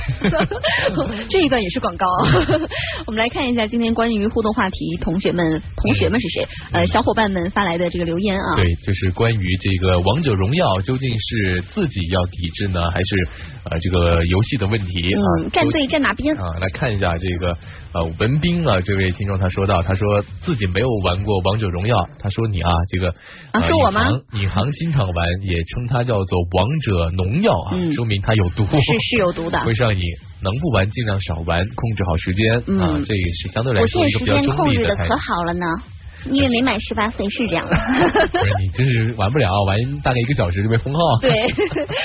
[1.29, 2.07] 这一段也是广告。
[3.05, 6.47] 我们来看一下今天关于互动话题，同学们，同学们是谁？
[6.71, 8.55] 呃，小伙伴们发来的这个留言啊。
[8.55, 13.15] 对，就是关于这个王者荣耀究竟是自己要抵制呢，还是
[13.65, 15.21] 呃这个游戏的问题啊？
[15.39, 16.35] 嗯，站队站哪边？
[16.35, 17.57] 啊，来看一下这个
[17.93, 23.09] 呃文斌啊，这位听众他说到，他说自己没有玩过王者荣耀，他说你啊这个
[23.51, 29.59] 啊呃是我吗尹航经常玩，也称它叫做王者农药啊，嗯说明它有毒，是是有毒的。
[29.65, 30.01] 会上你，
[30.41, 35.17] 能不玩尽量少玩，控制好时间、嗯啊，这也是相对来说一个比较现在时间中立态度控制的可。
[35.17, 35.65] 好了呢，
[36.31, 37.75] 因为没满十八岁是这样的。
[38.31, 40.99] 不是你真是玩不了，玩大概一个小时就被封号。
[41.21, 41.31] 对，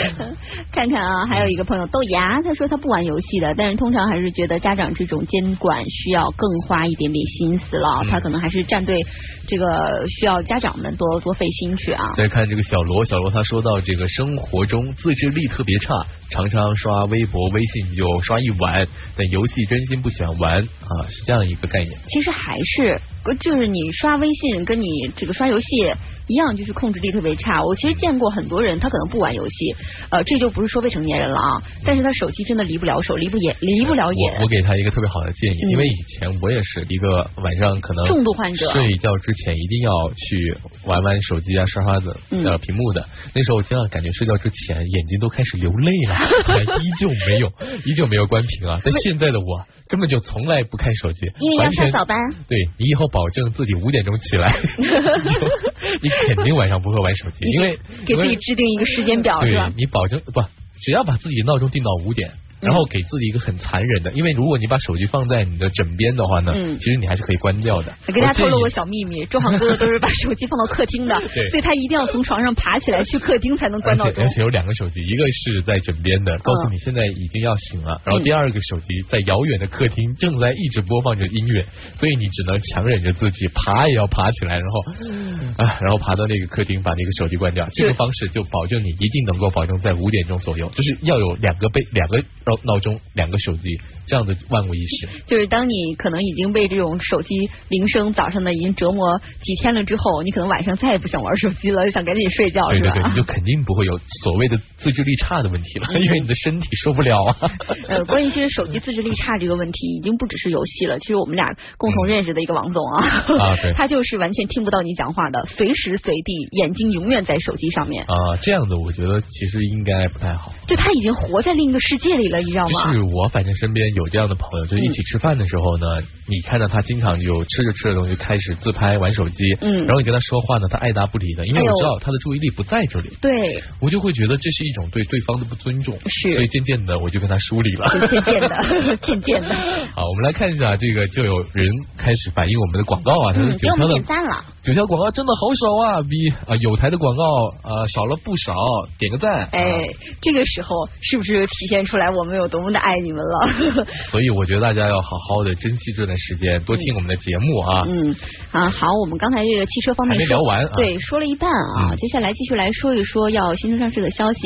[0.73, 9.01] 看看啊，还有一个朋友豆芽，他说他不玩游戏的，但是通常还是觉得家长这种监管需要更花一点点心思了，嗯他可能还是站队
[9.49, 12.13] 这个需要家长们多多费心去啊。
[12.17, 15.95] 再看这个小罗，小罗他说到这个生活中自制力特别差，
[16.35, 18.85] 常常刷微博、微信就刷一晚，
[19.17, 21.97] 但游戏真心不喜欢玩啊，是这样一个概念。
[22.09, 23.01] 其实还是
[23.39, 25.95] 就是你刷微信跟你这个刷游戏
[26.27, 27.63] 一样，就是控制力特别差。
[27.65, 29.75] 我其实见过很多人，他可能不玩游戏，
[30.11, 34.49] 呃，这就不是说未成年人了啊，但是他手机真的离不了手，离不眼，离不了眼我我。
[34.49, 40.57] 给他一个特别好的建议，嗯因为以前我也是一个晚上可能重度患者睡觉之前一定要去
[40.87, 43.05] 玩玩手机啊，刷刷的嗯呃屏幕的。
[43.35, 47.53] 那时候我经常感觉睡觉之前眼睛都开始流泪了，还 依旧没有
[47.85, 48.81] 依旧没有关屏啊。
[48.85, 52.19] 但现在的我根本就从来不看手机，因为要上早班。
[52.49, 54.55] 对你以后保证自己五点钟起来，
[56.03, 59.73] 你肯定晚上不会玩手机，因为给自己制定一个时间表是对吧？
[59.77, 60.43] 你保证不，
[60.81, 62.33] 只要把自己闹钟定到五点。
[62.65, 67.95] 然后给自己一个很残忍的，因为如果你把手机放在你的枕边的话呢，嗯其实你还是可以关掉的。
[68.07, 71.15] 我给大家透露个小秘密，周航哥哥都是把手机放到客厅的，
[71.51, 74.29] 所以他一定要从床上爬起来去客厅才能关掉而且而。
[74.29, 81.65] 且有两个手机，一个是在枕边的，告诉你现在已经要醒了，然后第二个手机在遥远的客厅正在一直播放着音乐，
[81.97, 87.69] 所以你只能强忍着自己爬也要爬起来，然后啊，然后爬到那个客厅把那个手机关掉。
[87.75, 92.23] 这个方式就保证你一定能够保证在五点钟左右，就是要有两个被两个
[92.63, 95.09] 闹钟，两个手机，这样的万无一失。
[95.27, 97.35] 就是当你可能已经被这种手机
[97.69, 103.17] 铃声早上的已经折磨几天了之后，你可能晚上再也不想玩手机了，就想赶紧睡觉，对对对，你？
[103.17, 107.37] 就肯定不会有所谓的自制力差的问题了， 因为你的身体受不了啊。
[107.89, 110.99] 呃，关于其实手机自制力差这个问题，已经不只是游戏了。
[110.99, 111.47] 其实我们俩
[111.79, 113.07] 共同认识的一个王总啊，
[113.41, 120.53] 啊对 他就是完全听不到你讲话的，随时随地眼睛永远在手机上面，啊，这样的我觉得其实应该不太好。
[120.67, 122.93] 就他已经活在另一个世界里了，你知道吗？
[122.93, 129.85] 就是我反正身边有这样的朋友，就是一起吃饭的时候呢，你看到他经常有吃着吃着东西开始自拍玩手机，嗯。
[129.87, 136.35] 然后你跟他说话呢，他爱答不理的，因为我知道他的注意力不在这里，对，我就会觉得这是一种对对方的不尊重，是。
[136.35, 137.89] 所以渐渐的我就跟他疏离了。
[138.09, 139.55] 渐渐的， 渐渐的，
[139.95, 144.45] 好，我们来看一下这个，就有人开始反映我们的广告啊，他说嗯，给我们的点赞了。
[144.65, 146.17] 九条广告真的好少啊，比
[146.51, 147.23] 啊有台的广告
[147.61, 148.55] 啊少了不少，
[148.99, 149.47] 点个赞。
[149.53, 149.89] 哎啊，
[150.23, 153.85] 这个时候是不是体现出来我们有多么的爱你们了？
[154.11, 157.85] 所以我觉得大家要好好的珍惜这段时间，多听我们的节目啊。
[157.87, 158.17] 嗯
[158.53, 164.39] 啊，好，我们刚才这个汽车方面还没聊完啊对，说了一半啊，嗯接下来继续来说一说要新车上市的消息。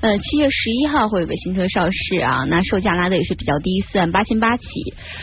[0.00, 4.64] 呃，七月十一号会有个新车上市啊，那售价拉的也是比较低，四万八千八起，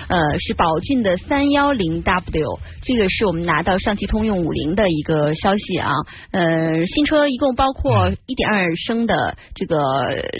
[0.09, 5.91] 呃，是宝骏的三幺零 W，这个是我们拿到上汽通用五菱的一个消息啊。
[6.31, 9.75] 呃，新车一共包括嗯一点二升的这个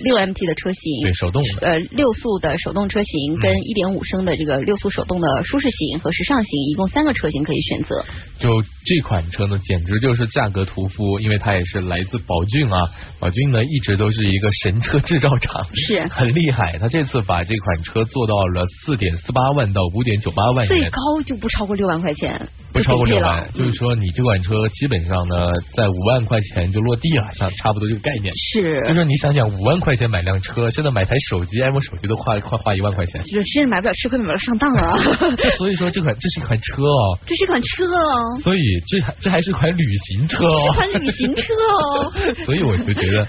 [0.03, 1.67] 六 MT 的车型，对，手动的。
[1.67, 8.03] 呃，六速的手动车型跟嗯一点五升的这个六速手动的舒适型和时尚型，一共三个车型可以选择。
[8.39, 12.87] 就这款车呢，简直就是价格屠夫，因为它也是来自宝骏啊。
[13.19, 16.77] 宝骏呢一直都是一个神车制造厂， 是 很厉害。
[16.79, 23.49] 他这次把这款车做到了四点四八万到五点九八万元，最高就不超过六万块钱，不超过六万。
[23.53, 28.33] 就是说，你这款车基本上呢，在五万块钱就落地了，像差不多这个概念。
[28.33, 28.93] 是就。
[28.93, 33.21] 是你想想，五万块钱买辆车，现在买台手机，iPhone 手机都快快花一万块钱。
[33.23, 34.97] 就是真是买不了吃亏，买不了上当啊！
[35.35, 40.73] 这所以说这款这是一款车哦，这是一款车哦，所以这还这还是款旅行车是哦。
[40.73, 42.13] 款旅行车哦。
[42.45, 43.27] 所以我就觉得，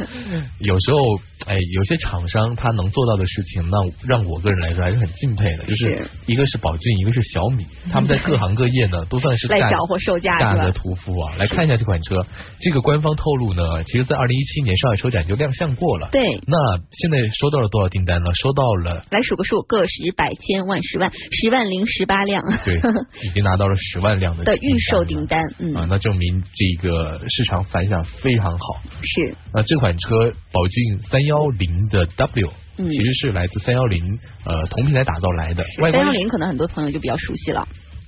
[0.61, 0.99] 有时候，
[1.47, 5.65] 哎，有些厂商他能做到的事情，那让我个人来说还是很敬佩的。
[5.65, 11.35] 就是是一个是宝骏，一个是小米，他们在各行各业呢都算是价来搅和售价是吧价格屠夫啊。
[11.39, 12.27] 来看一下这款车，
[12.61, 16.09] 这个官方透露呢，其实在二零一七年上海车展就亮相过了。
[16.13, 16.57] 对，那
[16.93, 18.31] 现在收到了多少订单呢？
[18.35, 22.77] 收到了，来数个数，个十百千万十万，十万零十八辆对，
[23.23, 25.41] 已经拿到了十万辆的的预售订订单。
[25.59, 28.83] 嗯，啊，那证明这个市场反响非常好。
[29.03, 34.03] 是，那这款车宝骏三幺零的 W，嗯其实是来自三幺零
[34.45, 37.67] 呃同平台打造来的，三幺零可能很多朋友就比较熟悉了。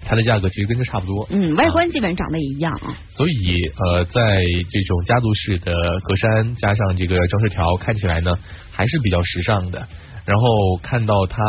[0.09, 1.27] 它的价格其实跟这差不多。
[1.31, 2.97] 嗯，外观基本长得也一样啊。
[3.09, 5.73] 所以呃，在这种家族式的
[6.05, 8.37] 格栅加上这个装饰条，看起来呢
[8.71, 9.89] 还是比较时尚的。
[10.25, 11.43] 然后看到它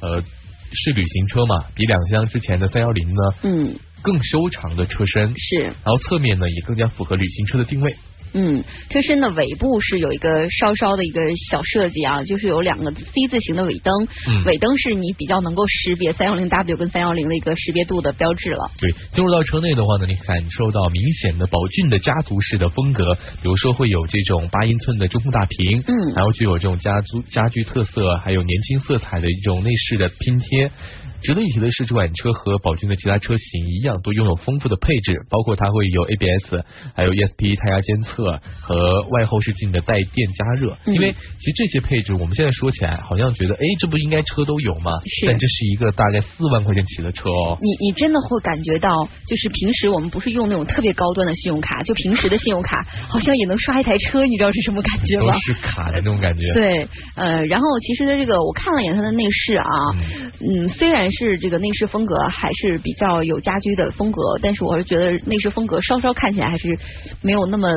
[0.00, 0.22] 呃
[0.74, 5.62] 是旅行车嘛，比两厢之前的三幺零呢嗯，更修长的车身，是。
[5.62, 7.96] 然后侧面呢也更加符合旅行车的定位。
[8.34, 18.70] 嗯，车身的尾部是有一个稍稍的一个小设计啊，就是有两个 C 字形的尾灯，嗯尾灯是你比较能够识别三幺零 W 跟三幺零的一个识别度的标志了。
[18.78, 30.70] 对，进入到车内的话呢，你感受到明显的宝骏的家族式的风格，比如说会有这种八英寸的中控大屏，嗯然后具有这种家族家居特色，还有年轻色彩的一种内饰的拼贴。
[31.22, 40.76] 值得一提的是，这款车和宝骏的其他车型一样，都拥有丰富的配置，包括它会有 ABS，还有 ESP 胎压监测和外后视镜的带电加热。
[40.86, 44.92] 嗯因为其实这些配置，我们现在说起来好像觉得，哎，这不应该车都有吗？
[45.06, 47.56] 是但这是一个大概四万块钱起的车哦。
[47.60, 55.36] 你你真的会感觉到，就是平时我们不是用那种特别高端的信用卡，就平时的信用卡好像也能刷一台车，你知道是什么感觉都吗？
[55.38, 56.52] 是卡的那种感觉。
[56.54, 59.66] 对，呃，然后其实它这个我看了一眼它的内饰啊，
[60.40, 66.78] 嗯，虽然是这个内饰风格还是比较有家居的风格，但是我是觉得内饰风格稍稍看起来还是
[67.22, 67.68] 没有那么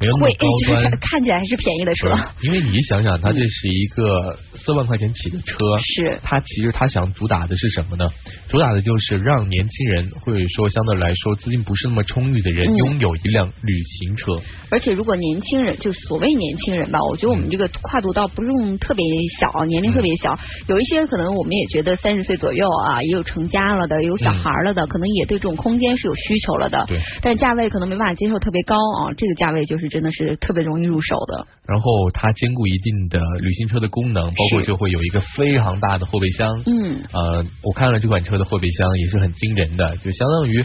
[0.00, 1.22] 没有那么贵，高就是端看。
[1.26, 2.08] 起来还是便宜的车。
[2.40, 8.08] 对因为你想想，它这是一个四万块钱起的车，是它其实它想主打的是什么呢？
[8.48, 14.38] 主打的就是让年轻人或者说相对来说资金不是那么充裕的人嗯拥有一辆旅行车。
[14.70, 19.04] 而且如果年轻人，就所谓年轻人吧，我觉得我们这个跨度倒不用特别
[19.40, 20.38] 小，年龄特别小。
[20.68, 26.84] 有一些可能我们也觉得三十岁左右啊，也有成家了的，也有小孩了的，可能也对这种空间是有需求了的。
[26.86, 27.00] 对。
[27.22, 31.46] 但价位可能没办法接受特别高啊，这个价位就是是真的是特别容易入手的。
[31.66, 36.62] 然后它兼顾一定的旅行车的功能，包括就会有一个非常大的后备箱。
[36.66, 40.64] 嗯，呃，我看了这款车的后备箱也是很惊人的，就相当于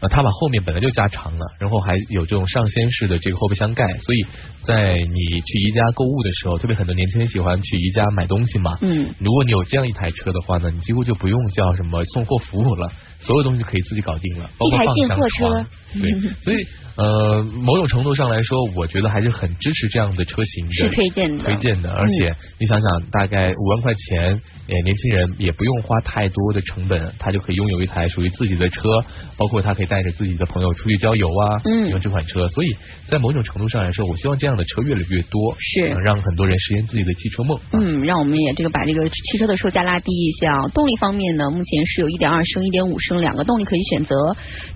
[0.00, 4.24] 呃，它把后面本来就加长了，然后还有这种上掀式的这个后备箱盖，所以
[4.62, 8.72] 在你去宜家购物的时候，特别很多年轻人喜欢去宜家买东西嘛。
[8.82, 15.66] 嗯如果你有这样一台车的话呢，你几乎就不用叫什么送货服务了，所有东西可以自己搞定了，包括一台放货车床。
[15.94, 16.10] 对，
[16.42, 21.90] 所以呃，某种程度上来说，我觉得还是很支持这样的车型的，是推荐的推荐的。
[21.92, 28.80] 而且你想想，大概五万块钱，呃，年轻人也不用花太多的成本，他就可以拥有一台属于自己的车，
[29.36, 32.48] 包括他可以带着自己的朋友出去郊游啊，嗯用这款车。
[32.48, 32.76] 所以
[33.08, 37.56] 在某种程度上来说，我希望这样的车越来越多，是呃让很多人实现自己的汽车梦。
[37.56, 40.68] 啊嗯，让我们也这个把这个汽车的售价拉低一下啊。
[40.74, 44.14] 动力方面呢，目前是有一点二升、一点五升两个动力可以选择，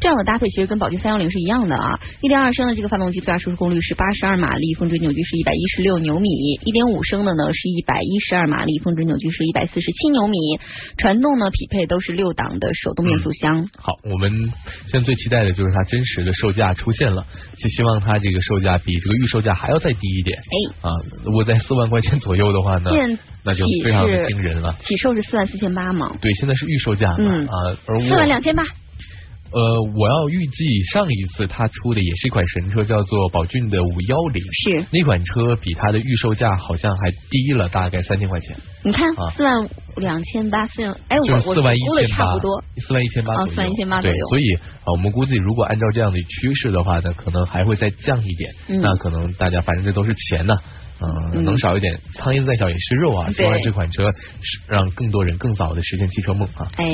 [0.01, 1.99] 这样的搭配其实跟宝骏三幺零是一样的啊。
[2.21, 6.29] 一点二升的这个发动机最大输出功率是八十二马力，峰值扭矩是一百一十六牛米
[6.65, 10.37] 一点五升的呢是一百一十二马力，峰值扭矩是一百四十七牛米。
[10.99, 13.69] 传动呢匹配都是六档的手动变速箱。
[13.77, 14.33] 好，我们
[14.91, 17.25] 现在最期待的就是它真实的售价出现了，
[17.57, 20.39] 就希望它这个售价比这个预售价还要再低一点。
[20.39, 20.91] 哎，啊，
[21.25, 22.91] 如果在四万块钱左右的话呢，
[23.45, 24.75] 那就非常的惊人了。
[24.81, 28.65] 起售是四万四千八嘛，对，现在是预售价嘛，嗯啊，而我4万两千八。
[29.53, 39.31] 呃，我要预计上一次他出的也是一款神车，叫做宝骏的五幺零，是，那款车比它的预售价好像还低了大概三千块钱，你看啊。
[39.37, 48.81] 四万两千八，四万，哎，我四万一估的千八差不多。，四万一千八左右，啊4万1800左对右，所以啊，我们估计如果按照这样的趋势的话呢，可能还会再降一点，嗯。
[48.83, 50.55] 那可能大家反正这都是钱呢。
[50.59, 53.31] 嗯，嗯能少一点，苍蝇再小也是肉啊！
[53.31, 56.67] 希望这款车是让更多人更早的实现汽车梦啊！
[56.77, 56.87] 哎，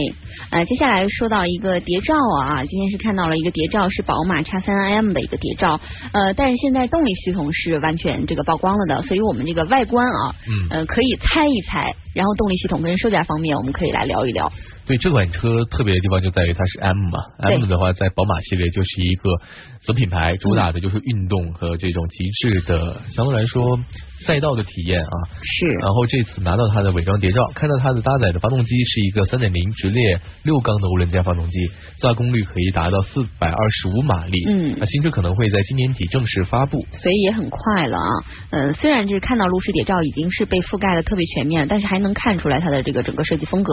[0.51, 5.81] 呃，接下来说到一个谍照啊，今天是看到了一个谍照，是宝马叉三 M 的一个谍照，
[6.13, 14.53] 呃，但是现在动力系统是完全这个曝光了的，所以我们这个外观啊，嗯呃，可以猜一猜，然后动力系统跟售价方面，我们可以来聊一聊。
[14.85, 19.41] 对这款车特别的地方就在于它是 M 嘛，M 的话在宝马系列就是一个
[19.81, 23.79] 子品牌，主打的就是运动和这种极致的，相对来说
[24.25, 25.15] 赛道的体验啊。
[25.43, 31.59] 是然后这次拿到它的伪装谍照，看到它的搭载的发动机是一个3.0直列六缸的涡轮增压发动机，
[31.99, 34.39] 最大功率可以达到425马力。
[34.49, 36.87] 嗯那新车可能会在今年底正式发布。
[36.93, 38.11] 所以也很快了啊。
[38.51, 43.73] 嗯，虽然就是看到路试谍照已经是被覆盖的特别全面，但是还能看出来它的这个整个设计风格。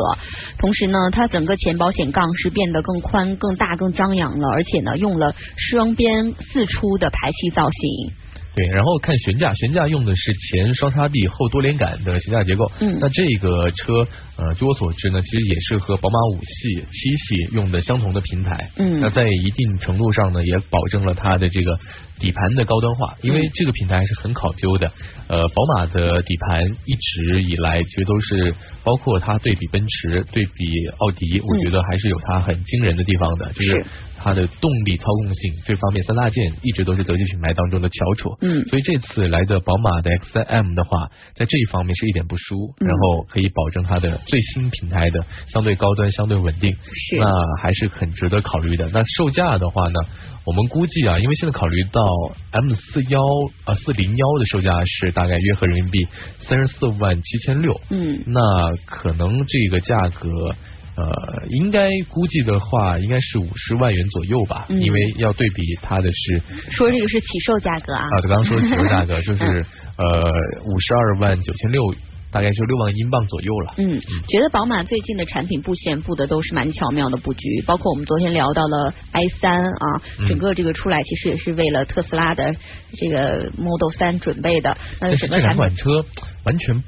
[0.58, 8.14] 同时呢，它整个前保险杠是变得更宽、更大、更张扬了，而且呢，用了双边四出的排气造型。
[8.56, 12.70] 对，然后看悬架，悬架用的是前双叉臂后多连杆的悬架结构。
[12.82, 18.72] 嗯那这个车，呃，据我所知呢，其实也是和宝马五系、七系用的相同的平台。
[18.78, 21.78] 嗯那在一定程度上呢，也保证了它的这个
[22.20, 24.92] 底盘的高端化，因为嗯这个平台是很考究的。
[25.28, 33.86] 呃，宝马的底盘一直以来其实都是，包括它对比奔驰、对比奥迪，我觉得还是有它很惊人的地方的，就是是
[34.22, 38.38] 它的动力操控性这方面三大件一直都是德系品牌当中的翘楚。
[38.42, 48.90] 嗯所以这次来的宝马的 X 3 M 的话，在这一方面是一点不输，嗯然后可以保证它的最新平台的相对高端、相对稳定，是那还是很值得考虑的。
[48.94, 50.00] 那售价的话呢，
[50.46, 52.08] 我们估计啊，因为现在考虑到
[52.52, 53.22] M 四幺
[53.66, 56.08] 啊四零幺的售价是大概约合人民币
[56.40, 60.56] 三十四万七千六，嗯那可能这个价格。
[61.00, 66.42] 呃，应该估计的话，应该是五十万元左右吧，嗯因为要对比它的是
[66.72, 68.02] 说这个是起售价格啊。
[68.02, 69.66] 啊，刚刚说的起售价格 就是
[69.98, 70.32] 呃
[70.66, 71.94] 五十二万九千六，
[72.32, 73.76] 大概就六万英镑左右了。
[73.78, 79.86] 嗯，觉得宝马最近的产品布线布的都是蛮巧妙的布局，包括我们昨天聊到了 i 三啊，
[80.20, 82.54] 嗯整个这个出来其实也是为了特斯拉的
[82.98, 86.04] 这个 Model 三准备的，那这两款车
[86.44, 86.84] 完全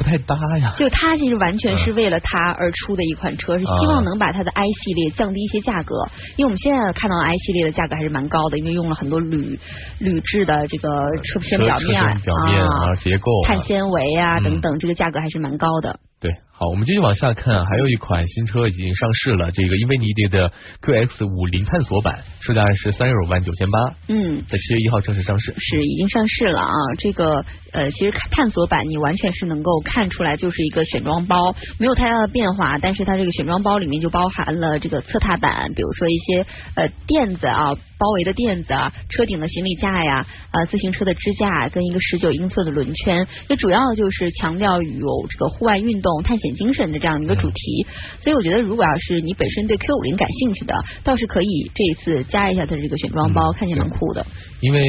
[0.00, 0.72] 不太搭呀。
[0.78, 5.94] 就它其实完全是为了它而出的一款车，是希望能把它的 i 系列降低一些价格，
[6.38, 9.60] 因为我们现在看到的 i 系列的价格还是蛮高的，因为用了很多铝
[9.98, 10.88] 铝制的这个
[11.22, 16.00] 车身表面表面啊啊，结构啊碳纤维啊嗯等等，这个价格还是蛮高的。
[16.20, 23.78] 对，好，我们继续往下看，还有一款新车已经上市了，这个英菲尼迪的 QX 五零探索版，售价是三十五万九千八，
[24.08, 25.54] 嗯，在七月一号正式上市。
[25.56, 26.74] 是已经上市了啊。
[26.98, 27.42] 这个
[27.72, 37.74] 呃，其实探索版你完全是能够看出来，就是一个选装包，没有太大的变化，但是它这个选装包里面就包含了这个侧踏板，比如说一些呃垫子啊。
[38.00, 47.86] 包围的垫子啊，车顶的行李架呀，呃，自行车的支架跟一个十九英寸的轮圈，那主要就是强调有这个户外运动、探险精神的这样一个主题。
[48.22, 54.26] 所以我觉得，如果要是你本身对 Q 五零感兴趣的，倒是可以这一次加一下它的这个选装包，嗯看起来蛮酷的。
[54.62, 54.82] 因为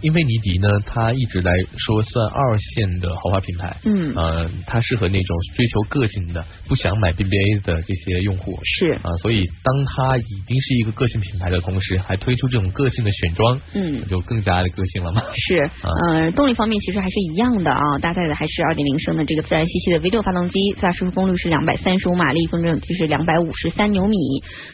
[0.00, 8.58] 英菲尼迪呢，它一直来说算二线的豪华品牌，嗯呃，它适合那种追求个性的、不想买 BBA 的这些用户。
[8.64, 15.22] 是，啊，所以当它已经是一个个性品牌的同时，还推出这种个性的选装，嗯就更加的个性了嘛。
[15.34, 24.16] 是，呃，动力方面其实还是一样的啊，搭载的还是二点零升的这个自然吸气的 V 六发动机，最大输出功率是两百三十五马力，风正就是两百五十三牛米，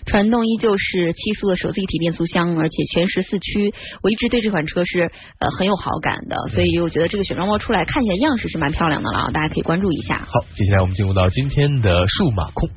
[0.05, 3.72] 传动依旧是七速的手自一体变速箱，而且全时四驱。
[4.03, 10.17] 我一直对这款车是呃很有好感的，所以我觉得这个选装包出来看起来样式是蛮漂亮的了，大家可以关注一下。
[10.27, 12.69] 好，接下来我们进入到今天的数码控。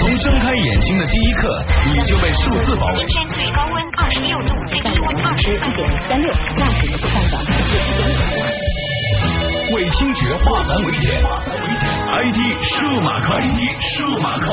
[0.00, 2.94] 从睁开眼睛的第一刻，你就被数字包围。
[2.96, 9.74] 今天最高温二十六度，最低温二十四点三六，驾驶呢是上涨百分之一点五。
[9.74, 14.48] 为听觉化繁为简，ID 数码控，ID 数码控。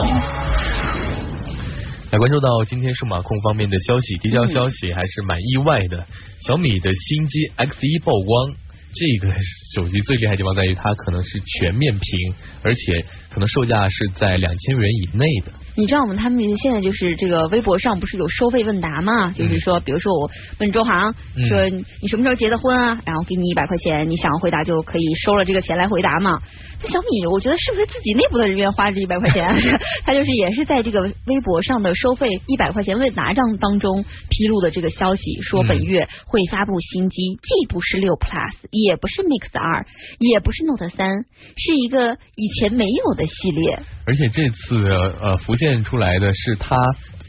[2.11, 6.07] 来关注到今天数码控方面的消息，第一条消息还是蛮意外的，
[6.47, 8.55] 小米的新机 X 一曝光。
[8.91, 9.31] 这个
[9.75, 12.33] 手机最厉害的地方在于它可能是全面屏，
[12.63, 15.51] 而且可能售价是在两千元以内的。
[15.79, 19.31] 你知道我们他们现在就是这个微博上不是有收费问答吗？
[19.31, 22.99] 就是说，比如说我问周航嗯说你什么时候结的婚啊？
[23.05, 26.41] 然后给你一百块钱，你想要回答就可以收了这个钱来回答嘛。
[26.81, 29.55] 这小米，我觉得是不是自己内部的人员花这一百块钱？
[30.03, 39.85] 他就是也是在这个微博上的收费一百块钱问答账当中披露的这个消息，说本月会发布新机，既不是六 Plus，也不是 Mix 二，
[40.19, 41.25] 也不是 Note 三，
[41.55, 43.79] 是一个以前没有的系列。
[44.05, 44.75] 而且这次
[45.21, 46.75] 呃浮现出来的是它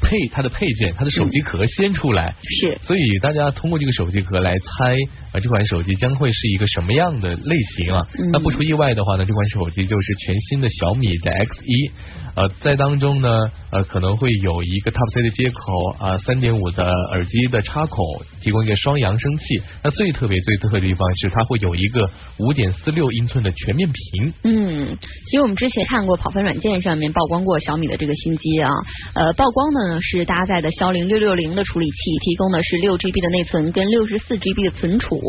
[0.01, 2.79] 配它的配件，它的手机壳先出来，是。
[2.83, 4.97] 所以大家通过这个手机壳来猜
[5.33, 8.07] 呃这款手机将会是一个什么样的类型啊？
[8.19, 11.91] 嗯那不出意外的话呢，这款手机就是全新的小米的 X 一，
[12.35, 13.29] 呃，在当中呢
[13.71, 17.97] 呃可能会有一个 Type C 的接口啊，三点五的耳机的插口，
[18.43, 19.63] 提供一个双扬声器。
[19.83, 24.33] 那最特别最特别的地方是它会有一个五点四六英寸的全面屏。
[24.45, 28.71] 嗯，其实我们之前看过跑分软件上面曝光过小米的这个新机啊，
[29.15, 35.20] 呃，曝光的呢是搭载的骁龙六六零的处理器，提供的是六 GB 的内存跟六十四 GB 的存储，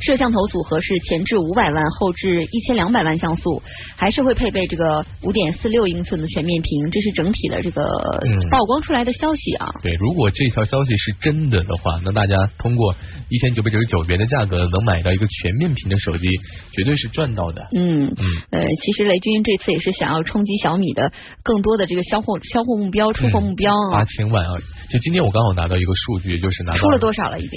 [0.00, 3.62] 摄像头组合是前置五百万，后置一千两百万像素，
[3.96, 9.68] 还是会配备这个五点四六英寸的全面屏，这是整体的这个嗯曝光出来的消息啊。
[9.82, 12.94] 对，如果这条消息是真的的话，那大家通过
[13.28, 16.26] 一千九百九十九元的价格能买到一个全面屏的手机，
[16.72, 17.62] 绝对是赚到的。
[17.74, 21.12] 嗯嗯呃，其实雷军这次也是想要冲击小米的
[21.42, 24.04] 更多的这个销货销货目标、出货目标啊八。
[24.04, 24.52] 千万啊！
[24.90, 27.50] 就今天我刚好拿到一个数据，就是拿到出了多少了已经？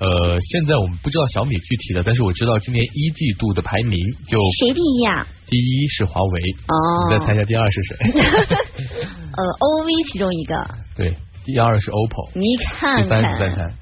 [0.00, 7.96] 呃，现在我们不知道小米具体的，但是我知道今年一季度的排名，就谁第一啊、第一是华为，哦，你再猜一下第二是谁？
[9.36, 10.54] 呃，OV 其中一个，
[10.96, 11.14] 对，
[11.44, 13.74] 第二是 OPPO，你看第三看是再猜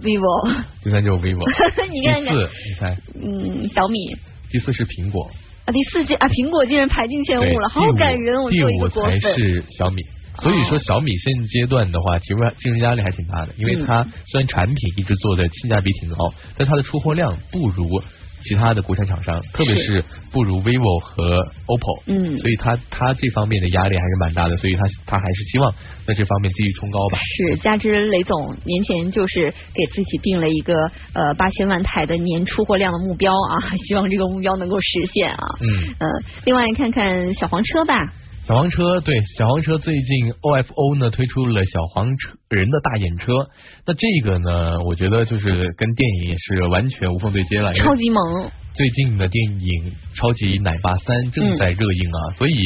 [0.00, 1.44] ，vivo，第三就是 vivo，
[1.92, 4.16] 你看看，第四你猜，嗯，小米。
[4.50, 5.30] 第四是苹果，
[5.64, 9.20] 啊，第四季啊，苹果竟然排进前，五了，好感人，我第五才粉。
[9.20, 10.02] 是小米。
[10.42, 18.02] 所以说哦小米现阶段的话，其实竞争压力还挺大的，因为嗯它虽然产品一直做的性价比挺高，但它的出货量不如
[18.42, 21.36] 其他的国产厂商，特别是不如 vivo 和
[21.66, 22.02] OPPO。
[22.06, 25.70] 嗯所以它它这方面的压力还是蛮大的，所以它它还是希望
[26.06, 27.18] 在这方面继续冲高吧。
[27.18, 30.72] 是，加之雷总年前就是给自己定了一个
[31.12, 35.44] 呃八千万台的年出货量的目标啊， 希望这个目标能够实现啊。
[35.60, 36.08] 嗯，呃，
[36.46, 38.10] 另外看看小黄车吧，
[38.50, 43.48] 小黄车对小黄车最近 OFO 呢推出了小黄车人的大眼车，
[43.86, 52.56] 那这个呢，我觉得就是跟电影也是完全无缝对接了，超级萌，最近的电影《超级奶爸三》正在热映啊，所以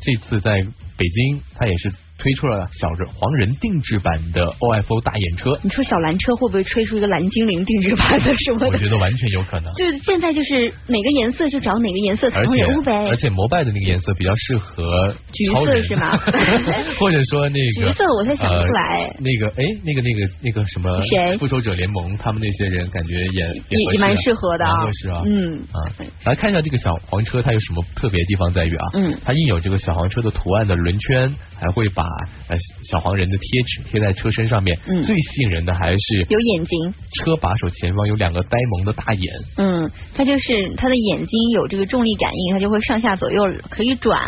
[0.00, 0.62] 这次在
[0.98, 1.90] 北京，它也是
[2.20, 8.66] 推出了小人黄人定制版的 OFO 大眼车，你说小蓝车会不会吹出一个蓝精灵定制版的什么的？
[8.68, 9.72] 我觉得完全有可能。
[9.74, 12.92] 就是现在就是哪个颜色就找哪个颜色卡通而且人物呗。
[13.08, 16.16] 而且摩拜的那个颜色比较适合橘色是吗
[17.00, 25.22] 或者说那个橘色我才想不出来呃那个哎，那个那个那个什么谁复仇者联盟，他们那些人感觉也也蛮适合的合适啊。
[25.24, 25.88] 嗯啊，
[26.24, 28.86] 来看一下这个小黄车，它有什么特别的地方在于啊？
[28.94, 32.02] 嗯它印有这个小黄车的图案的轮圈，还会把
[32.48, 34.78] 呃小黄人的贴纸贴在车身上面。
[34.88, 39.32] 嗯最吸引人的还是有眼睛，车把手前方有两个呆萌的大眼。
[39.56, 44.20] 嗯，它就是它的眼睛有这个重力感应，它就会上下左右可以转。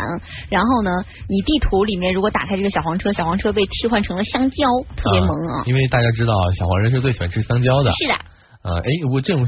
[0.49, 0.91] 然后呢，
[1.27, 5.63] 你地图里面如果打开这个小黄车，小黄车被替换成了香蕉，特别萌啊。
[5.65, 7.91] 因为大家知道小黄人是最喜欢吃香蕉的。
[7.93, 8.13] 是的，
[8.63, 9.45] 呃，哎，我这种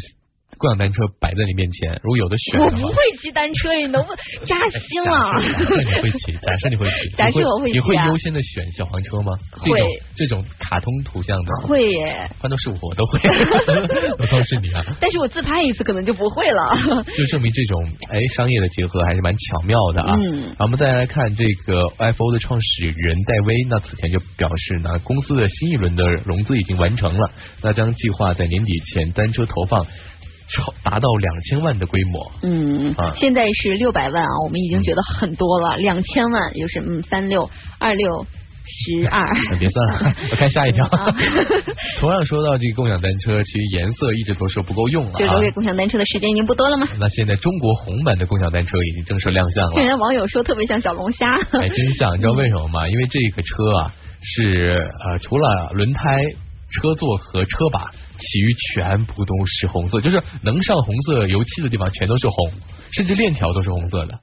[0.57, 4.17] 共享单车摆在你面前，如果有的选的我不会，骑单车，你能不能
[4.47, 5.35] 扎心了？
[5.35, 9.33] 假设你会骑，假设你会骑， 假设你我会骑啊你会优先的选小黄车吗？
[9.63, 13.19] 这会种这种卡通图像的，会耶，换做是我都会，
[14.17, 16.77] 我倒是你啊，但是我自拍一次可能就不会了。
[17.17, 20.15] 就证明这种哎商业的结合还是蛮巧妙的啊。
[20.15, 21.83] 嗯我们再来看这个
[22.13, 27.29] FO 的创始人戴威，那此前就表示呢，公司的新一轮的融资已经完成了，
[27.61, 29.85] 那将计划在年底前单车投放
[30.47, 32.31] 超达到两千万的规模。
[32.43, 38.25] 嗯啊，现在是六百万啊，我们已经觉得很多了，两千万就是嗯三六二六
[38.65, 39.25] 十二。
[39.51, 41.13] 那别算了， 我看下一条啊。
[41.99, 45.39] 同样说到这个共享单车，其实颜色一直都说不够用了啊就留。
[45.39, 46.87] 给共享单车的时间已经不多了吗？
[46.99, 49.75] 那现在中国红版的共享单车已经正式亮相了。
[49.77, 51.35] 人家网友说特别像小龙虾。
[51.53, 52.87] 哎，真像，你知道为什么吗？
[52.89, 56.23] 因为这个车啊是呃除了轮胎、
[56.71, 62.51] 车座和车把，其余全部都是红色，就是能上红色油漆的地方全都是红，
[62.91, 64.19] 甚至链条都是红色的。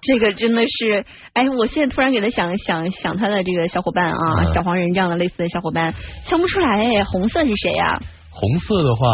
[0.00, 9.06] 这个真的是，哎，我现在突然给他想想想他的这个小伙伴啊，嗯小黄人这样的类似的小伙伴，想不出来哎，红色是谁呀、红色的话，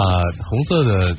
[0.49, 1.17] 红色的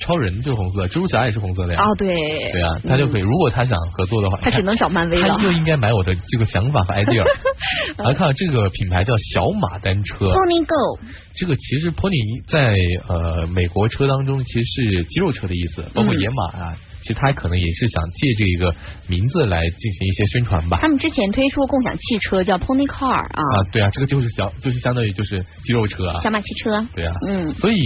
[0.00, 1.82] 超人就是红色，蜘蛛侠也是红色的呀。
[1.82, 2.08] 哦，对，
[2.52, 5.42] 对啊，他就可以，如果他想合作的话，他只能找漫威了他。
[5.42, 7.24] 就应该买我的这个想法和 idea。
[7.98, 10.98] 来看这个品牌叫小马单车，Pony Go，
[11.34, 12.74] 这个其实 Pony 在
[13.08, 18.74] 呃美国车当中其实是肌肉车的意思，包括嗯野马啊，其实他可能也是想借这个
[19.06, 20.88] 名字来进行一些宣传吧他。
[20.88, 26.84] 们之前推出共享汽车叫 Pony Car 啊，啊，对啊，这个就是小就是相当于就是肌肉车啊小，马汽车。
[26.94, 27.78] 对啊，嗯，所以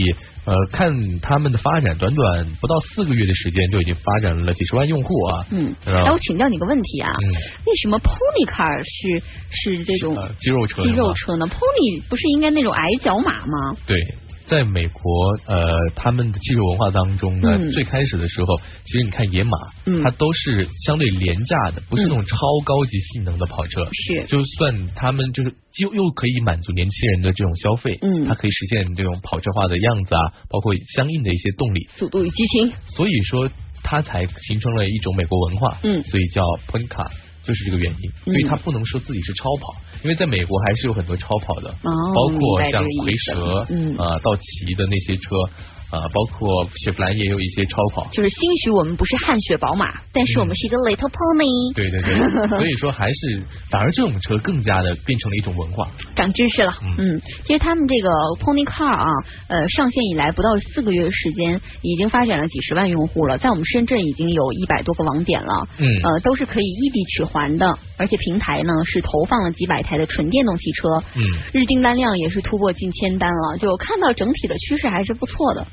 [0.49, 5.47] 呃看他们的发展，短短不到四个月的时间就已经发展了几十万用户啊。
[5.51, 7.27] 嗯，然后哎，我请教你个问题啊，嗯，
[7.67, 13.77] 为什么 Pony Car 是是这种呃肌肉车肌肉车呢？Pony 不是应该那种矮脚马吗？
[13.87, 14.01] 对，
[14.49, 23.87] 在美国，呃，他们的汽车文化当中呢，嗯最开始的时候，其实你看野马，嗯它都是相对廉价的，不是那种嗯超高级性能的跑车。
[23.93, 32.73] 是就算他们就是又又可以满足年轻人的这种消费，嗯它可以实现这种跑车化的样子啊，包括相应的一些动力，速度与激情。
[32.97, 33.51] 所以说
[33.83, 37.11] 它才形成了一种美国文化，嗯所以叫 pony car。
[37.49, 39.73] 就是这个原因，嗯所以他不能说自己是超跑，
[40.05, 43.97] 因为在美国还是有很多超跑的，哦包括像蝰蛇、嗯。
[43.97, 45.25] 呃道奇的那些车，
[45.91, 48.07] 呃，包括雪佛兰也有一些超跑。
[48.13, 55.89] 就是兴许我们不是汗血宝马，但是我们是一个 little pony，、对对对， 所以说还是反而这种车更加的变成了一种文化。
[56.15, 56.75] 长知识了。
[56.83, 58.11] 嗯嗯，其实他们这个
[58.41, 59.07] Pony Car 啊，
[59.49, 65.69] 呃，上线以来不到四个月的时间，已经发展了几十万用户了，在我们深圳已经有一百多个网点了。
[65.79, 71.23] 嗯呃，都是可以异地取还的，而且平台呢是投放了几百台的纯电动汽车，嗯，
[71.53, 75.67] 日订单量也是突破近千单了，就看到整体的趋势还是不错的。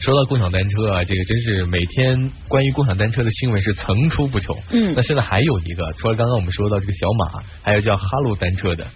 [0.00, 4.56] 说到共享单车啊，这个真是每天关于共享单车的新闻是层出不穷。
[4.70, 8.86] 嗯那现在还有一个，除了刚刚我们说到这个小马，还有叫哈罗单车的，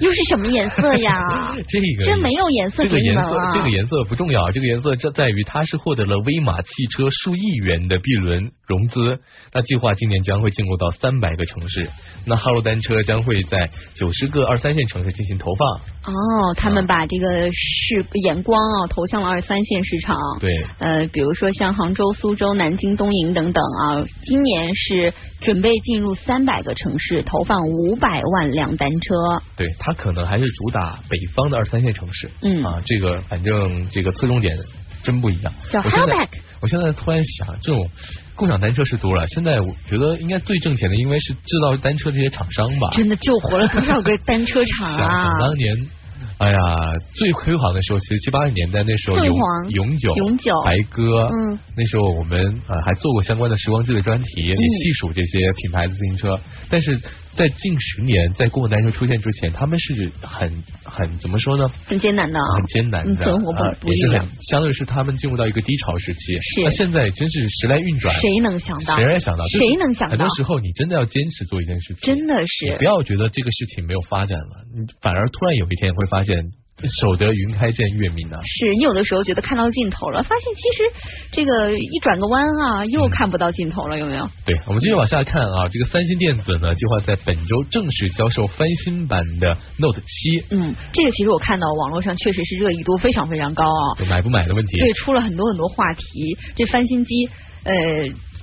[0.00, 1.20] 又是什么颜色呀？
[1.68, 3.50] 这个真没有颜色啊这个颜色！
[3.52, 9.20] 这个颜色不重要，这个颜色这在于它是获得了威马汽车数亿元的 B 轮融资，
[9.52, 11.88] 那计划今年将会进入到三百个城市，
[12.24, 15.68] 那哈罗单车将会在九十个二三线城市进行投放。
[16.12, 20.18] 哦，他们把这个视眼光啊投向了二三线市场。
[20.40, 29.14] 对，呃，比如说像杭州、苏州、南京、东营等等啊，今年是准备进入三百个城市，投放五百万辆单车。
[29.56, 32.30] 对，它可能还是主打北方的二三线城市。
[32.42, 34.58] 嗯啊，这个反正这个侧重点
[35.04, 35.52] 真不一样。
[35.70, 36.28] 叫我现在 Hellback
[36.60, 37.88] 我现在突然想，这种
[38.36, 42.90] 共享单车是多了，现在我觉得应该最挣钱的应该是制造单车这些厂商吧。
[42.92, 45.38] 真的救活了多少个单车厂想啊想！
[45.40, 45.74] 当年，
[46.38, 46.58] 哎呀，
[47.14, 49.16] 最辉煌的时候，其实七八十年代那时候
[49.70, 56.38] 永久、永久白鸽，嗯，那时候我们呃还做过相关的时光机的专题，也细数这些品牌的自行车。
[56.68, 57.00] 但是
[57.36, 61.68] 在近十年，在共享单车出现之前，他们是很很怎么说呢？
[61.86, 66.34] 很艰难的啊，很艰难的，嗯存活不呃不易啊也是很，相对是他们进入到一个低潮时期。
[66.34, 68.96] 是那现在真是时来运转，谁能想到？
[68.96, 69.46] 谁来想到？
[69.48, 76.42] 谁能想到很多时候你真的要坚持做一件事情，真的是你是不要觉得这个事情没有发展了，你反而突然有一天会发现，
[77.00, 78.38] 守得云开见月明啊。
[78.44, 80.84] 是你有的时候觉得看到尽头了，发现其实
[81.32, 84.28] 这个一转个弯啊，又看不到尽头了，有没有？
[84.44, 93.98] 对，我们继续往下看啊，这个三星电子呢，计划在本周正式销售翻新版的 Note 七，嗯，这个其实我看到网络上确实是热议度非常非常高啊。
[93.98, 94.78] 就买不买的问题。
[94.78, 96.36] 对，出了很多很多话题。
[96.56, 97.28] 这翻新机，
[97.64, 97.74] 呃，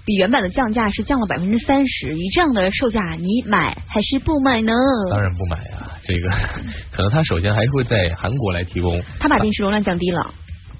[0.06, 4.74] 比原版的降价是降了百分之三十，以这样的售价，你买还是不买呢？
[5.10, 6.30] 当然不买啊，这个
[6.92, 10.34] 可能他首先还会在韩国来提供，他把电池容量降低了。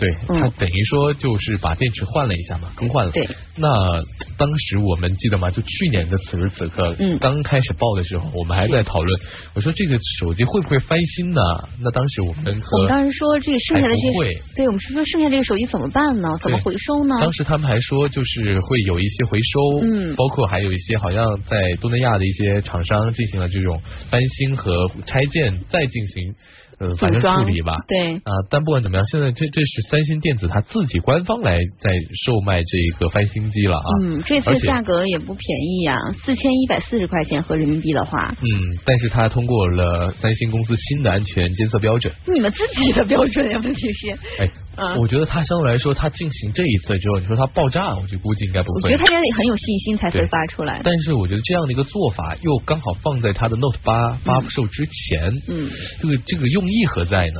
[0.04, 3.12] 对，嗯它等于说就是把电池换了一下嘛，更换了。
[3.12, 3.28] 对。
[3.56, 4.02] 那
[4.38, 5.50] 当时我们记得吗？
[5.52, 9.20] 就去年的此时此刻，嗯刚开始报的时候，我们还在讨论，
[9.54, 11.42] 我说这个手机会不会翻新呢？
[11.82, 16.28] 那当时我们我们当时说这个剩下的不会对，我们是说剩下这个手机怎么办呢？
[16.42, 17.16] 怎么回收呢？
[17.22, 23.80] 当时他们还说，就是会有一些回收，嗯包括还有一些好像在东南亚的一些厂商进行了这种
[24.10, 26.34] 翻新和拆件，再进行
[26.80, 27.76] 呃反正处理吧。
[27.88, 31.92] 对，啊、但不管怎么样，现在这这是三星电子它自己官方来在
[32.26, 33.86] 售卖这个翻新机了啊。
[34.04, 38.46] 嗯，这次价格也不便宜呀，四千一百四十块钱合人民币的话，嗯，
[38.86, 42.14] 但是它通过了三星公司新的安全监测标准。
[42.32, 48.82] 你们自己的标准呀，问题是，哎，嗯我觉得它相对来说，它进行这一次之后，你说它爆炸，我就估计应该不会。
[48.84, 50.82] 我觉得他应该很有信心才会发出来。
[50.84, 55.70] 但是我觉得这样的一个做法，又刚好放在他的 Note 八发售之前，嗯，
[56.02, 57.40] 这个这个用意何在呢？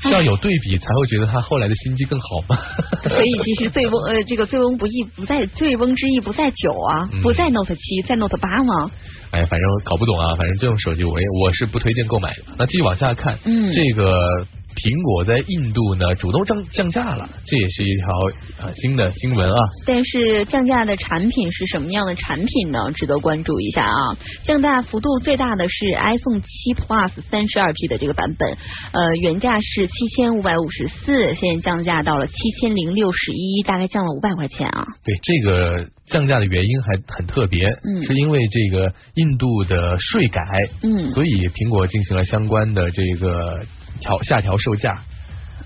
[0.00, 2.58] 是要有对比才会觉得它后来的新机更好吗？
[3.08, 8.90] 所以其实醉翁呃，这个醉翁不意不在醉翁之意不在酒啊，嗯不在 Note 七，在 Note 八吗？
[9.30, 12.42] 哎，反正搞不懂啊，反正这种手机我也我是不推荐购买的。
[12.58, 19.56] 那继续往下看，嗯这个苹果在印度呢主动降降价了，这也是一条啊新的新闻啊。
[19.86, 22.90] 但是降价的产品是什么样的产品呢？
[22.94, 24.16] 值得关注一下啊！
[24.42, 28.56] 降价幅度最大的是 iPhone 七 Plus 三十二 G 的这个版本，
[28.92, 34.84] 呃，原价是七千五百五十四，现在降价到了七千零六十一，大概降了五百块钱啊。
[35.04, 40.42] 对这个降价的原因还很特别，嗯是因为这个印度的税改，
[40.82, 43.64] 嗯所以苹果进行了相关的这个
[44.00, 45.02] 调下调售价。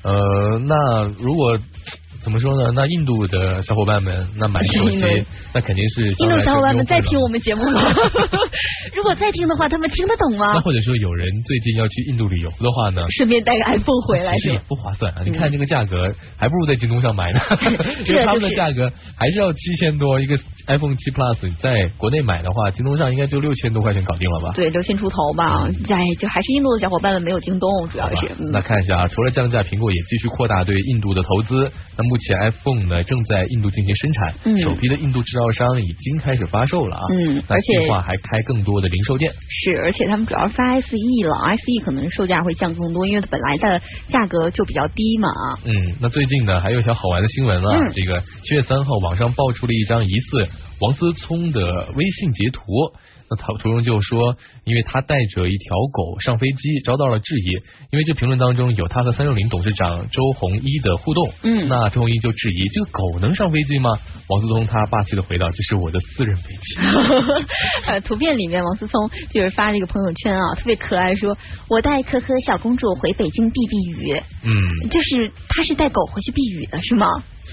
[0.03, 1.59] 呃，那如果
[2.23, 2.71] 怎么说呢？
[2.75, 7.39] 那印度的小伙伴们，那买手机， 那肯定是印度小伙伴们在听我们。
[7.39, 7.81] 节目吗？
[8.95, 10.53] 如果在听的话，他们听得懂吗？
[10.55, 13.03] 那或者说有人最近要去印度旅游的话呢？
[13.17, 14.59] 顺便带个 iPhone 回来其实也？
[14.69, 15.23] 不划算啊！
[15.25, 17.39] 你看这个价格，还不如在京东上买呢，
[18.07, 24.51] 因为他们的价格还是要七千多一个 iPhone 七 Plus，在国内买的话，京东上应该就六千多块钱搞定了吧？
[24.55, 25.69] 对，六千出头吧。
[25.89, 28.27] 哎，就还是印度的小伙伴们没有京东，主要是。
[28.41, 31.71] 嗯那看一下啊，除了降价，苹果也继续扩大对印度的投资。
[31.97, 37.03] 那目前 iPhone 呢正在印度进行生产，嗯首批的印度制造商已经开始发售了啊。
[37.13, 39.33] 嗯而且计划还开更多的零售店。
[39.49, 40.97] 是，而且他们主要是发 SE
[41.29, 45.29] 了，SE 可能售价会降更多，因为本来的价格就比较低嘛。
[45.65, 50.49] 嗯，那最近呢还有一条好玩的新闻啊，嗯这个七月三号网上爆出了一张疑似
[50.81, 51.61] 王思聪的
[51.95, 52.63] 微信截图。
[53.31, 57.53] 那他图中就说，因为他带着一条狗上飞机，遭到了质疑。
[57.91, 63.99] 因为这评论当中有他和三六零董事长周鸿祎的互动，嗯那周鸿祎就质疑这个狗能上飞机吗？
[64.29, 66.77] 王思聪他霸气的回道：“这是我的私人飞机。
[67.87, 71.37] 呃，图片里面王思聪就是发这个朋友圈啊，特别可爱，说
[71.69, 77.07] 我带可可小公主回北京避避雨，”嗯，就是他是带狗回去避雨的是吗？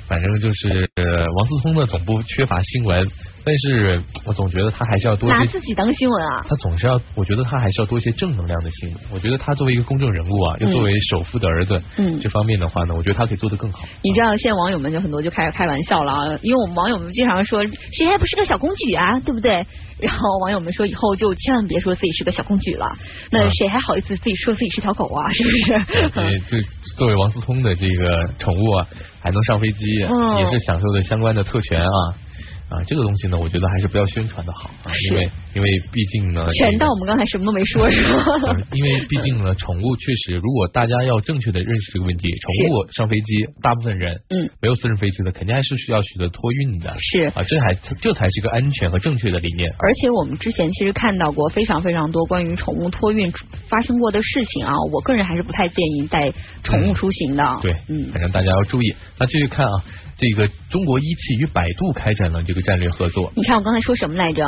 [0.07, 3.07] 反正就是、呃、王思聪的总部缺乏新闻，
[3.45, 6.43] 但是我总觉得他还是要多拿自己当新闻啊？
[6.49, 8.97] 他总是要，我觉得他还是要多一些正能量的新闻。
[9.13, 13.87] 我觉得他作为一个公众人物啊，又作为首富的儿子，嗯这方面的话呢，我觉得他可以做得更好。
[14.01, 19.65] 你知道现在网友们就很多就开始开玩笑了啊，因为我们网友们经常说谁还不是个小公举啊，对不对？
[20.01, 22.97] 然后网友们说以后就千万别说自己是个小公举了，
[23.29, 25.29] 那嗯谁还好意思自己说自己是条狗啊？
[25.33, 25.71] 是不是？
[26.19, 26.61] 因为这
[26.97, 28.87] 作为王思聪的这个宠物啊，
[29.21, 32.24] 还能上飞机，嗯也是享受的相关的特权啊。
[32.69, 38.25] 啊，这个东西呢，我觉得还是不要宣传的好啊，因为因为毕竟呢，全到我们刚才什么都没说是吧？
[38.47, 49.71] 呃 因为毕竟呢，宠物确实，如果大家要正确的认识这个问题，宠物上飞机，大部分人嗯没有私人飞机的，肯定还是需要取得托运的，是啊，这还这才是一个安全和正确的理念。
[49.79, 53.31] 而且我们之前其实看到过非常非常多关于宠物托运
[53.67, 56.31] 发生过的事情啊，我个人还是不太建议带
[56.63, 57.43] 宠物出行的。
[57.61, 58.95] 对，嗯反正大家要注意。
[59.19, 59.83] 那继续看啊，
[60.17, 63.31] 这个中国一汽与百度开展了这个战略合作。
[63.35, 64.43] 你看我刚才说什么来着？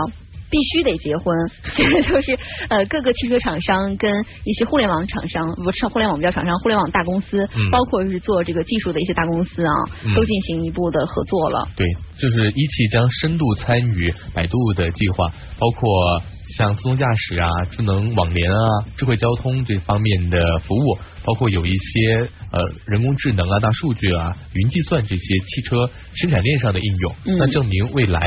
[0.50, 1.36] 必须得结婚，
[1.76, 2.40] 现 在就是
[2.70, 9.74] 呃各个汽车厂商跟一些互联网厂商，不是互联网不叫厂商，互联网大公司，嗯包括是做这个技术的一些大公司啊，
[10.06, 11.68] 嗯都进行一步的合作了。
[11.76, 11.86] 对，
[12.20, 16.22] 就是一汽将深度参与百度的计划，包括
[16.58, 18.58] 像自动驾驶啊、智能网联啊、
[18.96, 27.16] 智慧交通这方面的服务，包括有一些呃人工智能啊、大数据啊、云计算这些汽车生产链上的应用。
[27.26, 28.20] 嗯那证明未来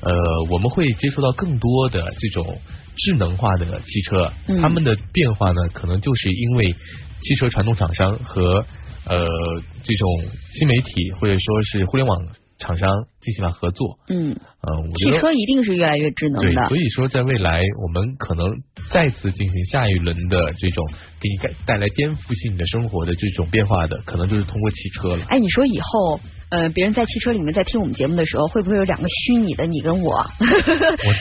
[0.00, 0.14] 呃
[0.50, 2.60] 我们会接触到更多的这种
[2.96, 6.74] 智能化的汽车，嗯它们的变化呢，可能就是因为
[7.20, 8.64] 汽车传统厂商和
[9.04, 9.28] 呃
[9.84, 10.08] 这种
[10.54, 12.18] 新媒体或者说是互联网
[12.58, 12.88] 厂商
[13.20, 13.98] 进行了合作。
[14.08, 16.76] 嗯，嗯，汽车一定是越来越智能对，的所。
[16.76, 20.86] 以说在未来我们可能再次进行下一轮的这种
[21.20, 25.24] 给你带带来颠覆性的生活的这种变化的，可能就是通过汽车了。
[25.28, 26.20] 哎，你说以后
[26.56, 30.24] 呃，别人在汽车里面在听我们节目的时候，会不会有两个虚拟的你跟我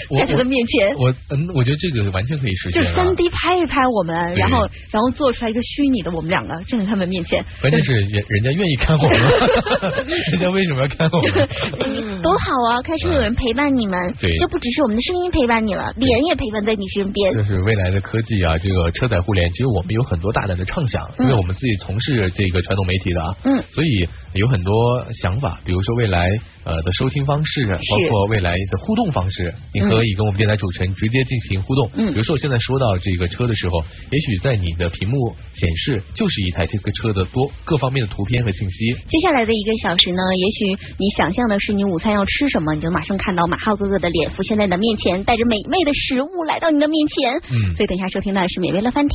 [0.09, 0.95] 我 在他的面前？
[0.95, 2.85] 我嗯，我觉得这个完全可以实现啊。
[2.85, 9.19] 就是三 D 拍一拍我们，然后然后做出来一个虚拟的我们两个站在他们面前，关键是人人家愿意看我们，
[10.31, 11.47] 人家为什么要看我们？
[12.23, 12.81] 多好啊！
[12.81, 17.33] 开车有人陪伴你们，对就不只是我们的声音陪伴你了，脸也陪伴在你身边。
[17.33, 24.07] 就是未来的科技啊，这个车载互联，其实我们有很多大胆的畅想，因为我们自己从事这个传统媒体的啊，嗯，所以
[24.39, 26.29] 有很多想法，比如说未来
[26.63, 31.89] 呃的收听方式，包括未来的互动方式，你可以跟我们电台主持人直接进行互动。
[31.95, 38.93] 嗯比如说我现在说到这个车的时候，也许在你的屏幕显示就是一台这个车的多各方面的图片和信息。
[39.07, 47.35] 接下来的一个小时呢，也许你想象的是你午餐要吃什么，你就马上看到马浩哥哥的脸浮现在你的面前，带着美味的食物来到你的面前。
[47.51, 49.13] 嗯所以等一下收听到的是美味乐翻天。